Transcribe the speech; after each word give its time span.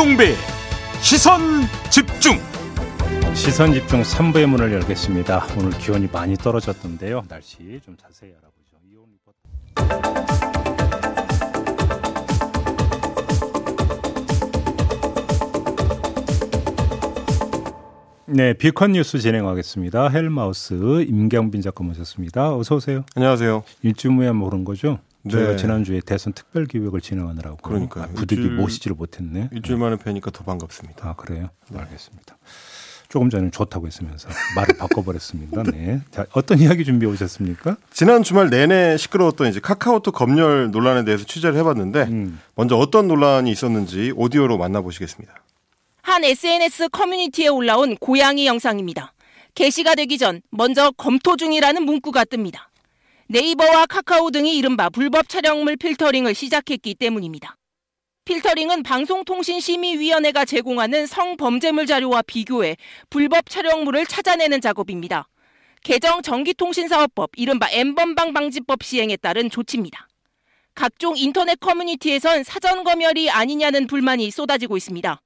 김종배 0.00 0.34
시선 1.02 1.40
집중 1.90 2.38
시선 3.34 3.74
집중 3.74 4.00
3부의 4.00 4.46
문을 4.46 4.72
열겠습니다. 4.72 5.44
오늘 5.58 5.72
기온이 5.72 6.08
많이 6.10 6.36
떨어졌던데요. 6.36 7.24
날씨 7.28 7.78
좀 7.84 7.98
자세히 7.98 8.32
알아보죠. 8.32 8.78
이온 8.90 9.04
리포터. 9.12 9.36
네, 18.26 18.54
비컨 18.54 18.92
뉴스 18.92 19.18
진행하겠습니다. 19.18 20.08
헬마우스 20.08 21.02
임경빈 21.02 21.60
작가 21.60 21.84
모셨습니다. 21.84 22.56
어서 22.56 22.76
오세요. 22.76 23.04
안녕하세요. 23.16 23.64
일주무에 23.82 24.32
모른 24.32 24.64
거죠? 24.64 24.98
저희가 25.28 25.50
네. 25.50 25.56
지난주에 25.56 26.00
대선 26.00 26.32
특별 26.32 26.66
기획을 26.66 27.00
진행하느라고 27.00 27.56
그러니까요. 27.58 28.04
아, 28.04 28.06
부득이 28.14 28.40
일주일- 28.42 28.56
모시지를 28.56 28.96
못했네. 28.96 29.50
일주일 29.52 29.78
만에 29.78 29.96
뵈니까 29.96 30.30
더 30.30 30.44
반갑습니다. 30.44 31.08
아 31.08 31.14
그래요? 31.14 31.50
알겠습니다. 31.74 32.38
조금 33.10 33.28
전에 33.28 33.50
좋다고 33.50 33.86
했으면서 33.88 34.28
말을 34.54 34.76
바꿔버렸습니다. 34.78 35.64
네. 35.64 36.00
자, 36.12 36.26
어떤 36.32 36.58
이야기 36.60 36.84
준비해 36.84 37.10
오셨습니까? 37.12 37.76
지난 37.92 38.22
주말 38.22 38.50
내내 38.50 38.96
시끄러웠던 38.96 39.48
이제 39.48 39.58
카카오톡 39.60 40.14
검열 40.14 40.70
논란에 40.70 41.04
대해서 41.04 41.24
취재를 41.24 41.56
해봤는데 41.58 42.02
음. 42.04 42.40
먼저 42.54 42.76
어떤 42.76 43.08
논란이 43.08 43.50
있었는지 43.50 44.12
오디오로 44.14 44.58
만나보시겠습니다. 44.58 45.34
한 46.02 46.24
SNS 46.24 46.88
커뮤니티에 46.90 47.48
올라온 47.48 47.96
고양이 47.96 48.46
영상입니다. 48.46 49.12
게시가 49.56 49.96
되기 49.96 50.16
전 50.16 50.40
먼저 50.50 50.92
검토 50.96 51.36
중이라는 51.36 51.82
문구가 51.84 52.24
뜹니다. 52.24 52.69
네이버와 53.32 53.86
카카오 53.86 54.32
등이 54.32 54.56
이른바 54.56 54.90
불법 54.90 55.28
촬영물 55.28 55.76
필터링을 55.76 56.34
시작했기 56.34 56.96
때문입니다. 56.96 57.54
필터링은 58.24 58.82
방송통신심의위원회가 58.82 60.44
제공하는 60.44 61.06
성범죄물 61.06 61.86
자료와 61.86 62.22
비교해 62.22 62.76
불법 63.08 63.48
촬영물을 63.48 64.04
찾아내는 64.06 64.60
작업입니다. 64.60 65.28
개정 65.84 66.22
전기통신사업법 66.22 67.30
이른바 67.36 67.70
N번방 67.70 68.32
방지법 68.32 68.82
시행에 68.82 69.16
따른 69.16 69.48
조치입니다. 69.48 70.08
각종 70.74 71.16
인터넷 71.16 71.60
커뮤니티에선 71.60 72.42
사전 72.42 72.82
검열이 72.82 73.30
아니냐는 73.30 73.86
불만이 73.86 74.32
쏟아지고 74.32 74.76
있습니다. 74.76 75.22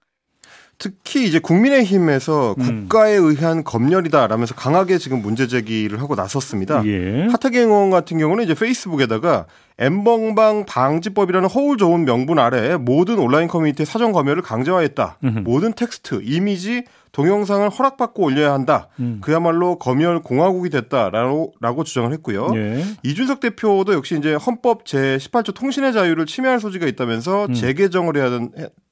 특히 0.78 1.25
이제 1.25 1.39
국민의힘에서 1.39 2.55
음. 2.58 2.62
국가에 2.89 3.12
의한 3.14 3.64
검열이다라면서 3.64 4.55
강하게 4.55 4.98
지금 4.98 5.22
문제 5.22 5.47
제기를 5.47 6.00
하고 6.00 6.14
나섰습니다. 6.14 6.84
예. 6.86 7.27
하태경 7.31 7.62
의원 7.62 7.91
같은 7.91 8.19
경우는 8.19 8.44
이제 8.44 8.55
페이스북에다가 8.55 9.47
엠벙방 9.78 10.66
방지법이라는 10.66 11.48
허울 11.48 11.78
좋은 11.78 12.05
명분 12.05 12.39
아래 12.39 12.77
모든 12.77 13.19
온라인 13.19 13.48
커뮤니티의 13.48 13.86
사전 13.86 14.12
검열을 14.12 14.42
강제화했다. 14.42 15.19
음흠. 15.25 15.39
모든 15.41 15.72
텍스트, 15.72 16.20
이미지, 16.22 16.84
동영상을 17.14 17.69
허락받고 17.70 18.22
올려야 18.22 18.53
한다. 18.53 18.88
음. 18.98 19.19
그야말로 19.20 19.78
검열 19.78 20.22
공화국이 20.22 20.69
됐다라고 20.70 21.55
라고 21.61 21.84
주장을 21.84 22.12
했고요. 22.12 22.48
예. 22.55 22.84
이준석 23.05 23.41
대표도 23.41 23.94
역시 23.94 24.16
이제 24.19 24.34
헌법 24.34 24.84
제 24.84 25.16
18조 25.19 25.55
통신의 25.55 25.92
자유를 25.92 26.27
침해할 26.27 26.61
소지가 26.61 26.86
있다면서 26.86 27.53
재개정을 27.53 28.16
해야, 28.16 28.31
된, 28.31 28.50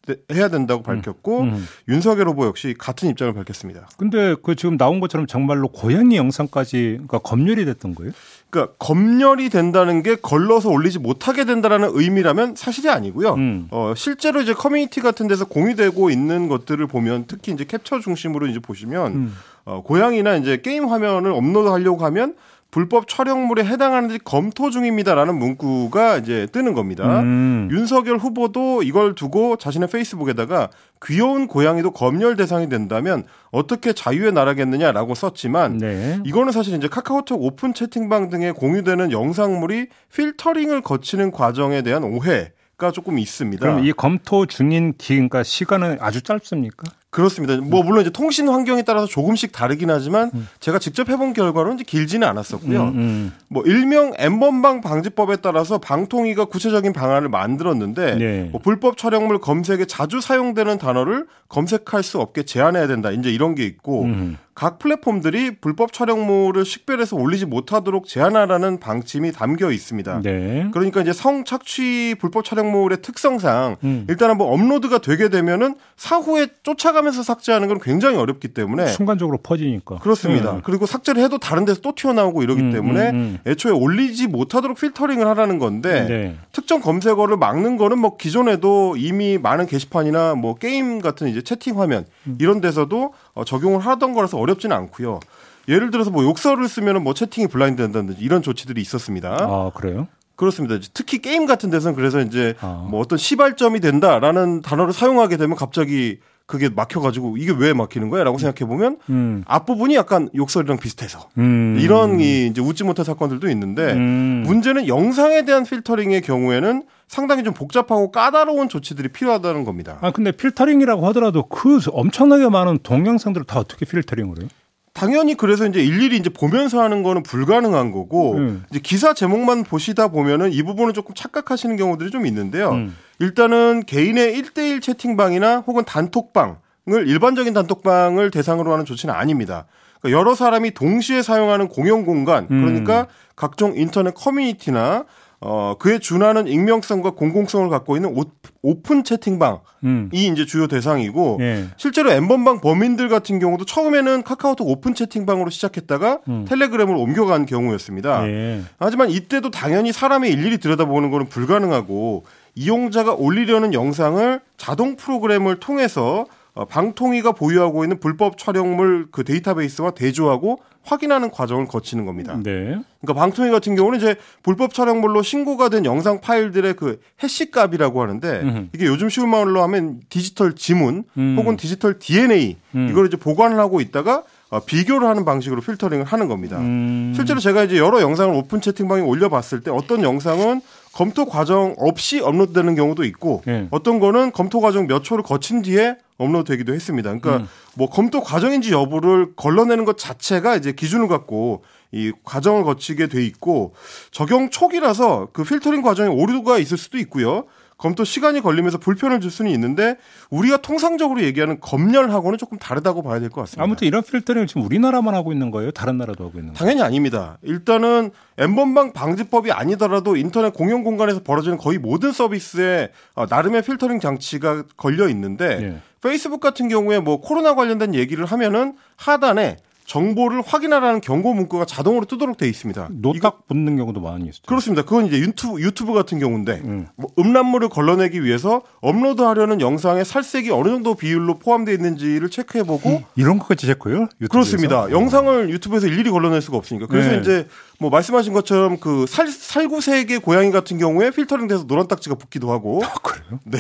해- 0.08 0.16
해야 0.32 0.48
된다고 0.48 0.82
밝혔고 0.82 1.40
음. 1.42 1.66
윤석열 1.88 2.28
후보 2.28 2.44
역시 2.46 2.74
같은 2.76 3.08
입장을 3.08 3.32
밝혔습니다. 3.34 3.88
근데 3.96 4.34
그 4.42 4.56
지금 4.56 4.76
나온 4.76 4.98
것처럼 5.00 5.26
정말로 5.26 5.68
고양이 5.68 6.16
영상까지 6.16 6.92
그러니까 6.94 7.18
검열이 7.20 7.64
됐던 7.64 7.94
거예요? 7.94 8.12
그러니까 8.50 8.74
검열이 8.78 9.48
된다는 9.48 10.02
게 10.02 10.16
걸러서 10.16 10.70
올리지 10.70 10.98
못하게 10.98 11.44
된다라는 11.44 11.90
의미라면 11.92 12.56
사실이 12.56 12.88
아니고요. 12.90 13.34
음. 13.34 13.68
어, 13.70 13.94
실제로 13.96 14.40
이제 14.40 14.52
커뮤니티 14.52 15.00
같은 15.00 15.28
데서 15.28 15.44
공유되고 15.44 16.10
있는 16.10 16.48
것들을 16.48 16.84
보면 16.88 17.24
특히 17.28 17.52
이제 17.52 17.64
캡처 17.64 18.00
중심으로 18.00 18.46
이제 18.48 18.58
보시면 18.58 19.12
음. 19.12 19.34
어, 19.64 19.82
고양이나 19.82 20.34
이제 20.36 20.60
게임 20.60 20.86
화면을 20.86 21.30
업로드하려고 21.32 22.04
하면 22.06 22.34
불법 22.72 23.06
촬영물에 23.06 23.64
해당하는지 23.64 24.18
검토 24.24 24.70
중입니다라는 24.70 25.38
문구가 25.38 26.16
이제 26.16 26.48
뜨는 26.52 26.72
겁니다. 26.72 27.20
음. 27.20 27.68
윤석열 27.70 28.16
후보도 28.16 28.82
이걸 28.82 29.14
두고 29.14 29.56
자신의 29.56 29.90
페이스북에다가 29.90 30.70
귀여운 31.04 31.48
고양이도 31.48 31.90
검열 31.90 32.34
대상이 32.36 32.70
된다면 32.70 33.24
어떻게 33.50 33.92
자유의 33.92 34.32
나라겠느냐라고 34.32 35.14
썼지만 35.14 35.76
네. 35.78 36.18
이거는 36.24 36.50
사실 36.50 36.74
이제 36.74 36.88
카카오톡 36.88 37.42
오픈 37.42 37.74
채팅방 37.74 38.30
등에 38.30 38.52
공유되는 38.52 39.12
영상물이 39.12 39.88
필터링을 40.14 40.80
거치는 40.80 41.30
과정에 41.30 41.82
대한 41.82 42.02
오해 42.04 42.52
가 42.78 42.90
조금 42.90 43.18
있습니다. 43.18 43.60
그럼 43.60 43.84
이 43.84 43.92
검토 43.92 44.46
중인 44.46 44.94
기, 44.96 45.14
그러니까 45.14 45.42
시간은 45.42 45.98
아주 46.00 46.22
짧습니까? 46.22 46.90
그렇습니다. 47.12 47.56
뭐 47.56 47.82
물론 47.82 48.00
이제 48.00 48.08
통신 48.08 48.48
환경에 48.48 48.80
따라서 48.80 49.06
조금씩 49.06 49.52
다르긴 49.52 49.90
하지만 49.90 50.30
제가 50.60 50.78
직접 50.78 51.10
해본 51.10 51.34
결과로는 51.34 51.74
이제 51.76 51.84
길지는 51.86 52.26
않았었고요. 52.26 52.84
음, 52.84 52.88
음. 52.94 53.32
뭐 53.48 53.62
일명 53.66 54.14
N번방 54.16 54.80
방지법에 54.80 55.36
따라서 55.36 55.76
방통위가 55.76 56.46
구체적인 56.46 56.94
방안을 56.94 57.28
만들었는데 57.28 58.14
네. 58.14 58.48
뭐 58.50 58.62
불법 58.62 58.96
촬영물 58.96 59.40
검색에 59.40 59.84
자주 59.84 60.22
사용되는 60.22 60.78
단어를 60.78 61.26
검색할 61.50 62.02
수 62.02 62.18
없게 62.18 62.44
제한해야 62.44 62.86
된다. 62.86 63.10
이제 63.10 63.30
이런 63.30 63.54
게 63.54 63.66
있고 63.66 64.04
음. 64.04 64.38
각 64.54 64.78
플랫폼들이 64.78 65.56
불법 65.60 65.92
촬영물을 65.94 66.64
식별해서 66.64 67.16
올리지 67.16 67.46
못하도록 67.46 68.06
제한하라는 68.06 68.80
방침이 68.80 69.32
담겨 69.32 69.70
있습니다. 69.70 70.20
네. 70.22 70.68
그러니까 70.72 71.00
이제 71.00 71.12
성 71.14 71.44
착취 71.44 72.16
불법 72.18 72.44
촬영물의 72.44 73.00
특성상 73.00 73.76
음. 73.82 74.06
일단은 74.10 74.36
뭐 74.36 74.52
업로드가 74.52 74.98
되게 74.98 75.30
되면은 75.30 75.76
사후에 75.96 76.48
쫓아가면서 76.62 77.22
삭제하는 77.22 77.68
건 77.68 77.80
굉장히 77.80 78.18
어렵기 78.18 78.48
때문에 78.48 78.88
순간적으로 78.88 79.38
퍼지니까. 79.38 79.96
그렇습니다. 80.00 80.52
네. 80.52 80.60
그리고 80.62 80.84
삭제를 80.84 81.22
해도 81.22 81.38
다른 81.38 81.64
데서 81.64 81.80
또 81.80 81.94
튀어나오고 81.94 82.42
이러기 82.42 82.60
음, 82.60 82.72
때문에 82.72 83.10
음, 83.10 83.14
음. 83.14 83.38
애초에 83.46 83.72
올리지 83.72 84.26
못하도록 84.26 84.76
필터링을 84.76 85.26
하라는 85.28 85.58
건데 85.58 86.06
네. 86.06 86.36
특정 86.52 86.80
검색어를 86.80 87.38
막는 87.38 87.78
거는 87.78 87.98
뭐 87.98 88.18
기존에도 88.18 88.96
이미 88.98 89.38
많은 89.38 89.66
게시판이나 89.66 90.34
뭐 90.34 90.56
게임 90.56 91.00
같은 91.00 91.28
이제 91.28 91.40
채팅 91.40 91.80
화면 91.80 92.04
음. 92.26 92.36
이런 92.38 92.60
데서도 92.60 93.14
어, 93.32 93.44
적용을 93.44 93.80
하던 93.80 94.12
거라서 94.12 94.41
어렵지는 94.42 94.76
않고요. 94.76 95.20
예를 95.68 95.90
들어서 95.90 96.10
뭐 96.10 96.24
욕설을 96.24 96.68
쓰면은 96.68 97.02
뭐 97.02 97.14
채팅이 97.14 97.46
블라인드 97.46 97.82
된다든지 97.82 98.22
이런 98.22 98.42
조치들이 98.42 98.80
있었습니다. 98.80 99.36
아 99.40 99.70
그래요? 99.74 100.08
그렇습니다. 100.36 100.76
특히 100.92 101.18
게임 101.20 101.46
같은 101.46 101.70
데서는 101.70 101.94
그래서 101.94 102.20
이제 102.20 102.54
아. 102.60 102.86
뭐 102.90 103.00
어떤 103.00 103.18
시발점이 103.18 103.80
된다라는 103.80 104.62
단어를 104.62 104.92
사용하게 104.92 105.36
되면 105.36 105.56
갑자기 105.56 106.18
그게 106.46 106.68
막혀가지고 106.68 107.36
이게 107.36 107.54
왜 107.56 107.72
막히는 107.72 108.10
거야?라고 108.10 108.38
생각해 108.38 108.68
보면 108.68 108.98
음. 109.08 109.44
앞부분이 109.46 109.94
약간 109.94 110.28
욕설이랑 110.34 110.78
비슷해서 110.78 111.28
음. 111.38 111.78
이런 111.78 112.20
이 112.20 112.46
이제 112.46 112.60
웃지 112.60 112.84
못할 112.84 113.04
사건들도 113.04 113.48
있는데 113.50 113.92
음. 113.92 114.42
문제는 114.44 114.88
영상에 114.88 115.44
대한 115.44 115.64
필터링의 115.64 116.22
경우에는 116.22 116.82
상당히 117.12 117.44
좀 117.44 117.52
복잡하고 117.52 118.10
까다로운 118.10 118.70
조치들이 118.70 119.08
필요하다는 119.08 119.64
겁니다. 119.64 119.98
아 120.00 120.12
근데 120.12 120.32
필터링이라고 120.32 121.06
하더라도 121.08 121.46
그 121.46 121.78
엄청나게 121.92 122.48
많은 122.48 122.78
동영상들을 122.82 123.44
다 123.44 123.58
어떻게 123.58 123.84
필터링을 123.84 124.40
해요? 124.40 124.48
당연히 124.94 125.34
그래서 125.34 125.66
이제 125.66 125.84
일일이 125.84 126.16
이제 126.16 126.30
보면서 126.30 126.80
하는 126.80 127.02
거는 127.02 127.22
불가능한 127.22 127.92
거고 127.92 128.36
음. 128.36 128.64
이제 128.70 128.80
기사 128.82 129.12
제목만 129.12 129.64
보시다 129.64 130.08
보면은 130.08 130.52
이 130.52 130.62
부분을 130.62 130.94
조금 130.94 131.14
착각하시는 131.14 131.76
경우들이 131.76 132.10
좀 132.10 132.24
있는데요. 132.24 132.70
음. 132.70 132.96
일단은 133.18 133.82
개인의 133.84 134.34
1대1 134.40 134.80
채팅방이나 134.80 135.64
혹은 135.66 135.84
단톡방을 135.84 137.08
일반적인 137.08 137.52
단톡방을 137.52 138.30
대상으로 138.30 138.72
하는 138.72 138.86
조치는 138.86 139.14
아닙니다. 139.14 139.66
그러니까 140.00 140.18
여러 140.18 140.34
사람이 140.34 140.70
동시에 140.72 141.20
사용하는 141.20 141.68
공용 141.68 142.06
공간, 142.06 142.48
음. 142.50 142.64
그러니까 142.64 143.06
각종 143.36 143.76
인터넷 143.76 144.14
커뮤니티나 144.14 145.04
어, 145.44 145.74
그에 145.78 145.98
준하는 145.98 146.46
익명성과 146.46 147.10
공공성을 147.10 147.68
갖고 147.68 147.96
있는 147.96 148.16
오, 148.16 148.22
오픈 148.62 149.02
채팅방이 149.02 149.58
음. 149.84 150.08
이제 150.12 150.46
주요 150.46 150.68
대상이고 150.68 151.38
예. 151.40 151.64
실제로 151.76 152.12
N번방 152.12 152.60
범인들 152.60 153.08
같은 153.08 153.40
경우도 153.40 153.64
처음에는 153.64 154.22
카카오톡 154.22 154.68
오픈 154.68 154.94
채팅방으로 154.94 155.50
시작했다가 155.50 156.20
음. 156.28 156.44
텔레그램으로 156.48 157.00
옮겨간 157.00 157.46
경우였습니다. 157.46 158.28
예. 158.28 158.60
하지만 158.78 159.10
이때도 159.10 159.50
당연히 159.50 159.90
사람이 159.90 160.30
일일이 160.30 160.58
들여다보는 160.58 161.10
것은 161.10 161.28
불가능하고 161.28 162.24
이용자가 162.54 163.14
올리려는 163.14 163.74
영상을 163.74 164.40
자동 164.56 164.94
프로그램을 164.94 165.58
통해서 165.58 166.20
어, 166.20 166.41
방통위가 166.54 167.32
보유하고 167.32 167.84
있는 167.84 167.98
불법 167.98 168.36
촬영물 168.36 169.08
그 169.10 169.24
데이터베이스와 169.24 169.92
대조하고 169.92 170.58
확인하는 170.84 171.30
과정을 171.30 171.66
거치는 171.66 172.04
겁니다. 172.04 172.38
네. 172.42 172.76
그러니까 173.00 173.14
방통위 173.14 173.50
같은 173.50 173.76
경우는 173.76 173.98
이제 173.98 174.16
불법 174.42 174.74
촬영물로 174.74 175.22
신고가 175.22 175.68
된 175.68 175.84
영상 175.84 176.20
파일들의 176.20 176.74
그 176.74 177.00
해시 177.22 177.50
값이라고 177.50 178.02
하는데 178.02 178.40
음흠. 178.40 178.66
이게 178.74 178.86
요즘 178.86 179.08
쉬운 179.08 179.30
말로 179.30 179.62
하면 179.62 180.00
디지털 180.08 180.54
지문 180.54 181.04
음. 181.16 181.36
혹은 181.38 181.56
디지털 181.56 181.98
DNA 181.98 182.56
음. 182.74 182.88
이걸 182.90 183.06
이제 183.06 183.16
보관을 183.16 183.58
하고 183.58 183.80
있다가 183.80 184.24
어, 184.50 184.60
비교를 184.60 185.08
하는 185.08 185.24
방식으로 185.24 185.62
필터링을 185.62 186.04
하는 186.04 186.28
겁니다. 186.28 186.58
음. 186.58 187.12
실제로 187.16 187.40
제가 187.40 187.64
이제 187.64 187.78
여러 187.78 188.02
영상을 188.02 188.34
오픈 188.34 188.60
채팅방에 188.60 189.00
올려봤을 189.00 189.62
때 189.62 189.70
어떤 189.70 190.02
영상은 190.02 190.60
검토 190.92 191.24
과정 191.24 191.74
없이 191.78 192.20
업로드되는 192.20 192.74
경우도 192.74 193.04
있고 193.04 193.42
네. 193.46 193.66
어떤 193.70 193.98
거는 193.98 194.32
검토 194.32 194.60
과정 194.60 194.86
몇 194.86 195.02
초를 195.02 195.24
거친 195.24 195.62
뒤에 195.62 195.96
업로드되기도 196.22 196.74
했습니다. 196.74 197.08
그러니까 197.10 197.44
음. 197.44 197.48
뭐 197.74 197.88
검토 197.88 198.22
과정인지 198.22 198.72
여부를 198.72 199.34
걸러내는 199.36 199.84
것 199.84 199.98
자체가 199.98 200.56
이제 200.56 200.72
기준을 200.72 201.08
갖고 201.08 201.64
이 201.90 202.12
과정을 202.24 202.64
거치게 202.64 203.08
돼 203.08 203.24
있고 203.26 203.74
적용 204.10 204.50
초기라서 204.50 205.28
그 205.32 205.44
필터링 205.44 205.82
과정에 205.82 206.08
오류가 206.08 206.58
있을 206.58 206.78
수도 206.78 206.98
있고요. 206.98 207.44
검토 207.82 208.04
시간이 208.04 208.40
걸리면서 208.42 208.78
불편을 208.78 209.20
줄 209.20 209.32
수는 209.32 209.50
있는데 209.50 209.96
우리가 210.30 210.58
통상적으로 210.58 211.20
얘기하는 211.22 211.58
검열하고는 211.60 212.38
조금 212.38 212.56
다르다고 212.56 213.02
봐야 213.02 213.18
될 213.18 213.28
것 213.28 213.40
같습니다. 213.40 213.64
아무튼 213.64 213.88
이런 213.88 214.04
필터링을 214.04 214.46
지금 214.46 214.62
우리나라만 214.62 215.14
하고 215.16 215.32
있는 215.32 215.50
거예요? 215.50 215.72
다른 215.72 215.98
나라도 215.98 216.24
하고 216.26 216.38
있는 216.38 216.52
거예요? 216.52 216.58
당연히 216.58 216.80
아닙니다. 216.82 217.38
일단은 217.42 218.12
엠번방 218.38 218.92
방지법이 218.92 219.50
아니더라도 219.50 220.16
인터넷 220.16 220.54
공용 220.54 220.84
공간에서 220.84 221.22
벌어지는 221.24 221.58
거의 221.58 221.78
모든 221.78 222.12
서비스에 222.12 222.90
어, 223.16 223.26
나름의 223.28 223.62
필터링 223.62 223.98
장치가 223.98 224.62
걸려 224.76 225.08
있는데 225.08 225.58
예. 225.60 225.76
페이스북 226.00 226.38
같은 226.40 226.68
경우에 226.68 227.00
뭐 227.00 227.20
코로나 227.20 227.56
관련된 227.56 227.96
얘기를 227.96 228.24
하면은 228.26 228.76
하단에 228.96 229.56
정보를 229.92 230.42
확인하라는 230.46 231.02
경고 231.02 231.34
문구가 231.34 231.66
자동으로 231.66 232.06
뜨도록 232.06 232.38
돼 232.38 232.48
있습니다. 232.48 232.88
노딱 232.92 233.46
붙는 233.46 233.76
경우도 233.76 234.00
많이 234.00 234.24
있죠. 234.24 234.40
그렇습니다. 234.46 234.82
그건 234.82 235.04
이제 235.04 235.18
유튜브, 235.18 235.60
유튜브 235.60 235.92
같은 235.92 236.18
경우인데 236.18 236.62
음. 236.64 236.86
뭐 236.96 237.10
음란물을 237.18 237.68
걸러내기 237.68 238.24
위해서 238.24 238.62
업로드하려는 238.80 239.60
영상에 239.60 240.02
살색이 240.02 240.50
어느 240.50 240.68
정도 240.68 240.94
비율로 240.94 241.38
포함되어 241.40 241.74
있는지를 241.74 242.30
체크해보고 242.30 243.02
이런 243.16 243.38
것까지 243.38 243.66
체크해요? 243.66 244.08
유튜브에서? 244.18 244.28
그렇습니다. 244.30 244.90
영상을 244.90 245.50
유튜브에서 245.50 245.88
일일이 245.88 246.10
걸러낼 246.10 246.40
수가 246.40 246.56
없으니까. 246.56 246.86
그래서 246.86 247.10
네. 247.10 247.18
이제 247.20 247.46
뭐 247.78 247.90
말씀하신 247.90 248.32
것처럼 248.32 248.78
그 248.78 249.04
살, 249.06 249.28
살구색의 249.28 250.20
고양이 250.20 250.50
같은 250.52 250.78
경우에 250.78 251.10
필터링 251.10 251.48
돼서 251.48 251.66
노란 251.66 251.86
딱지가 251.86 252.14
붙기도 252.14 252.50
하고 252.50 252.80
아, 252.82 252.94
그래요? 253.02 253.40
네. 253.44 253.58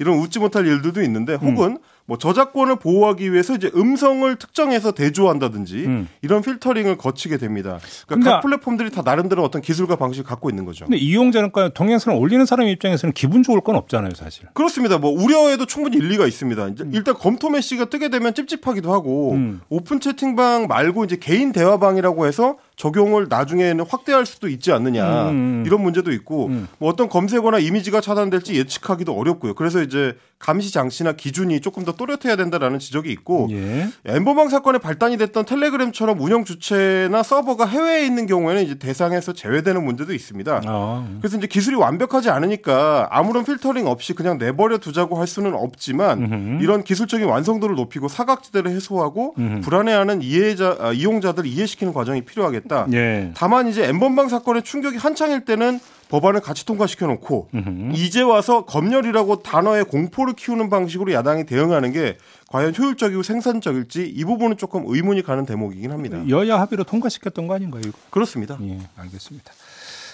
이런 0.00 0.18
웃지 0.18 0.40
못할 0.40 0.66
일들도 0.66 1.00
있는데 1.02 1.34
혹은 1.34 1.78
뭐 2.10 2.18
저작권을 2.18 2.74
보호하기 2.80 3.32
위해서 3.32 3.54
이제 3.54 3.70
음성을 3.72 4.34
특정해서 4.34 4.90
대조한다든지 4.90 5.84
음. 5.86 6.08
이런 6.22 6.42
필터링을 6.42 6.96
거치게 6.98 7.36
됩니다. 7.36 7.78
그러니까 8.08 8.30
아- 8.30 8.34
각 8.34 8.40
플랫폼들이 8.40 8.90
다 8.90 9.02
나름대로 9.04 9.44
어떤 9.44 9.62
기술과 9.62 9.94
방식을 9.94 10.24
갖고 10.28 10.50
있는 10.50 10.64
거죠. 10.64 10.86
근데 10.86 10.96
이용자는 10.96 11.52
그러니까 11.52 11.72
동영상을 11.72 12.18
올리는 12.18 12.44
사람 12.46 12.66
입장에서는 12.66 13.12
기분 13.12 13.44
좋을 13.44 13.60
건 13.60 13.76
없잖아요, 13.76 14.14
사실. 14.16 14.46
그렇습니다. 14.54 14.98
뭐 14.98 15.12
우려에도 15.12 15.66
충분히 15.66 15.98
일리가 15.98 16.26
있습니다. 16.26 16.68
이제 16.70 16.84
일단 16.92 17.14
검토 17.14 17.48
메시지가 17.48 17.84
뜨게 17.84 18.08
되면 18.08 18.34
찝찝하기도 18.34 18.92
하고 18.92 19.34
음. 19.34 19.60
오픈 19.68 20.00
채팅방 20.00 20.66
말고 20.66 21.04
이제 21.04 21.14
개인 21.14 21.52
대화방이라고 21.52 22.26
해서 22.26 22.56
적용을 22.80 23.26
나중에는 23.28 23.84
확대할 23.86 24.24
수도 24.24 24.48
있지 24.48 24.72
않느냐 24.72 25.28
음. 25.28 25.64
이런 25.66 25.82
문제도 25.82 26.10
있고 26.12 26.46
음. 26.46 26.66
뭐 26.78 26.88
어떤 26.88 27.10
검색어나 27.10 27.58
이미지가 27.58 28.00
차단될지 28.00 28.54
예측하기도 28.54 29.12
어렵고요. 29.12 29.52
그래서 29.52 29.82
이제 29.82 30.16
감시 30.38 30.72
장치나 30.72 31.12
기준이 31.12 31.60
조금 31.60 31.84
더 31.84 31.92
또렷해야 31.92 32.34
된다라는 32.36 32.78
지적이 32.78 33.12
있고 33.12 33.48
예. 33.50 33.88
N번방 34.06 34.48
사건에 34.48 34.78
발단이 34.78 35.18
됐던 35.18 35.44
텔레그램처럼 35.44 36.18
운영 36.18 36.46
주체나 36.46 37.22
서버가 37.22 37.66
해외에 37.66 38.06
있는 38.06 38.26
경우에는 38.26 38.62
이제 38.62 38.76
대상에서 38.76 39.34
제외되는 39.34 39.84
문제도 39.84 40.14
있습니다. 40.14 40.62
아, 40.64 41.06
그래서 41.20 41.36
이제 41.36 41.46
기술이 41.46 41.76
완벽하지 41.76 42.30
않으니까 42.30 43.08
아무런 43.10 43.44
필터링 43.44 43.86
없이 43.86 44.14
그냥 44.14 44.38
내버려 44.38 44.78
두자고 44.78 45.18
할 45.18 45.26
수는 45.26 45.52
없지만 45.52 46.22
음흠. 46.22 46.62
이런 46.64 46.84
기술적인 46.84 47.26
완성도를 47.26 47.76
높이고 47.76 48.08
사각지대를 48.08 48.70
해소하고 48.70 49.34
음흠. 49.36 49.60
불안해하는 49.60 50.22
이해자 50.22 50.78
아, 50.80 50.92
이용자들을 50.92 51.46
이해시키는 51.46 51.92
과정이 51.92 52.22
필요하겠다. 52.22 52.69
예. 52.92 53.32
다만 53.34 53.68
이제 53.68 53.84
엠번방 53.86 54.28
사건의 54.28 54.62
충격이 54.62 54.96
한창일 54.96 55.44
때는 55.44 55.80
법안을 56.08 56.40
같이 56.40 56.66
통과시켜 56.66 57.06
놓고. 57.06 57.50
이제 57.94 58.22
와서 58.22 58.64
검열이라고 58.64 59.42
단어에 59.42 59.84
공포를 59.84 60.34
키우는 60.34 60.68
방식으로 60.68 61.12
야당이 61.12 61.46
대응하는 61.46 61.92
게 61.92 62.16
과연 62.48 62.74
효율적이고 62.76 63.22
생산적일지 63.22 64.06
이 64.06 64.24
부분은 64.24 64.56
조금 64.56 64.84
의문이 64.86 65.22
가는 65.22 65.46
대목이긴 65.46 65.92
합니다. 65.92 66.20
여야 66.28 66.60
합의로 66.60 66.84
통과시켰던 66.84 67.46
거 67.46 67.54
아닌가요, 67.54 67.82
이거? 67.86 67.96
그렇습니다. 68.10 68.58
예, 68.62 68.78
알겠습니다. 68.96 69.52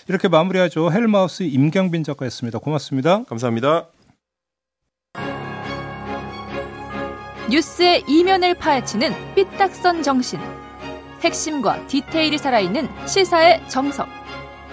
이렇게 0.09 0.29
마무리하죠. 0.29 0.93
헬마우스 0.93 1.45
임경빈 1.45 2.05
작가였습니다. 2.05 2.59
고맙습니다. 2.59 3.25
감사합니다. 3.25 3.87
뉴스의 7.49 8.05
이면을 8.07 8.55
파헤치는 8.55 9.13
삐딱선 9.35 10.03
정신. 10.03 10.41
핵심과 11.27 11.89
디테일이 11.89 12.39
살아있는 12.39 12.89
시사의 13.07 13.69
정석. 13.69 14.09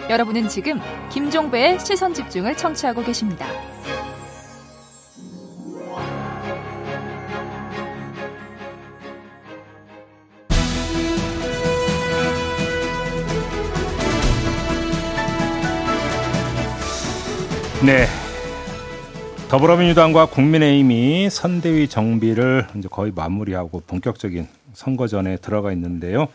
여러분은 0.07 0.47
지금 0.47 0.79
김종배의 1.09 1.79
시선 1.79 2.13
집중을 2.13 2.55
청취하고 2.55 3.03
계십니다. 3.03 3.47
네. 17.83 18.22
더불어민주당과 19.57 20.25
국민의힘이 20.25 21.29
선대위 21.29 21.87
정비를 21.87 22.65
이제 22.75 22.87
거의 22.89 23.11
마무리하고 23.15 23.83
본격적인 23.85 24.47
선거전에 24.73 25.37
들어가 25.37 25.71
있는데요. 25.73 26.27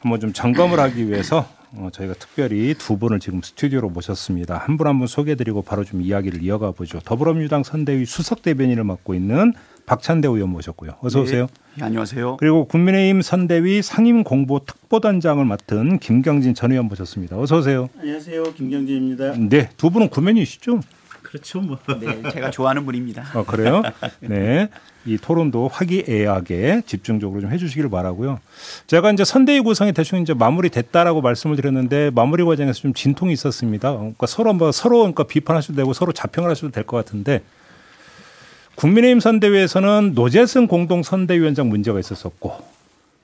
한번 0.00 0.18
좀 0.18 0.32
점검을 0.32 0.80
하기 0.80 1.06
위해서 1.06 1.46
어, 1.76 1.90
저희가 1.92 2.14
특별히 2.14 2.74
두 2.76 2.98
분을 2.98 3.20
지금 3.20 3.40
스튜디오로 3.40 3.90
모셨습니다. 3.90 4.56
한 4.58 4.76
분 4.76 4.88
한분 4.88 5.06
소개드리고 5.06 5.62
바로 5.62 5.84
좀 5.84 6.02
이야기를 6.02 6.42
이어가 6.42 6.72
보죠. 6.72 6.98
더불어민주당 7.04 7.62
선대위 7.62 8.04
수석 8.04 8.42
대변인을 8.42 8.82
맡고 8.82 9.14
있는 9.14 9.52
박찬대 9.86 10.26
의원 10.26 10.48
모셨고요. 10.50 10.96
어서 11.02 11.20
오세요. 11.20 11.46
예, 11.78 11.84
안녕하세요. 11.84 12.38
그리고 12.38 12.64
국민의힘 12.64 13.22
선대위 13.22 13.80
상임 13.82 14.24
공보 14.24 14.64
특보단장을 14.66 15.44
맡은 15.44 16.00
김경진 16.00 16.54
전 16.54 16.72
의원 16.72 16.86
모셨습니다. 16.86 17.38
어서 17.38 17.58
오세요. 17.58 17.88
안녕하세요. 18.00 18.42
김경진입니다. 18.54 19.34
네, 19.38 19.68
두 19.76 19.90
분은 19.90 20.08
구면이시죠? 20.08 20.80
그렇죠, 21.30 21.60
뭐. 21.60 21.78
네, 22.00 22.22
제가 22.32 22.50
좋아하는 22.50 22.84
분입니다. 22.84 23.24
아, 23.34 23.44
그래요? 23.44 23.82
네. 24.20 24.68
이 25.06 25.16
토론도 25.16 25.68
화기애애하게 25.68 26.82
집중적으로 26.86 27.40
좀 27.40 27.52
해주시기를 27.52 27.88
바라고요. 27.88 28.40
제가 28.88 29.12
이제 29.12 29.24
선대위 29.24 29.60
구성이 29.60 29.92
대충 29.92 30.20
이제 30.20 30.34
마무리됐다라고 30.34 31.20
말씀을 31.20 31.54
드렸는데 31.56 32.10
마무리 32.10 32.44
과정에서 32.44 32.80
좀 32.80 32.92
진통이 32.94 33.32
있었습니다. 33.32 33.92
그러니까 33.96 34.26
서로 34.26 34.52
뭐 34.52 34.72
서로 34.72 34.98
그러니까 34.98 35.22
비판하셔도 35.24 35.76
되고 35.76 35.92
서로 35.92 36.12
자평을 36.12 36.50
하셔도 36.50 36.70
될 36.72 36.84
것 36.84 36.96
같은데 36.96 37.42
국민의힘 38.74 39.20
선대위에서는 39.20 40.12
노재승 40.14 40.66
공동 40.66 41.02
선대위원장 41.02 41.68
문제가 41.68 42.00
있었었고 42.00 42.80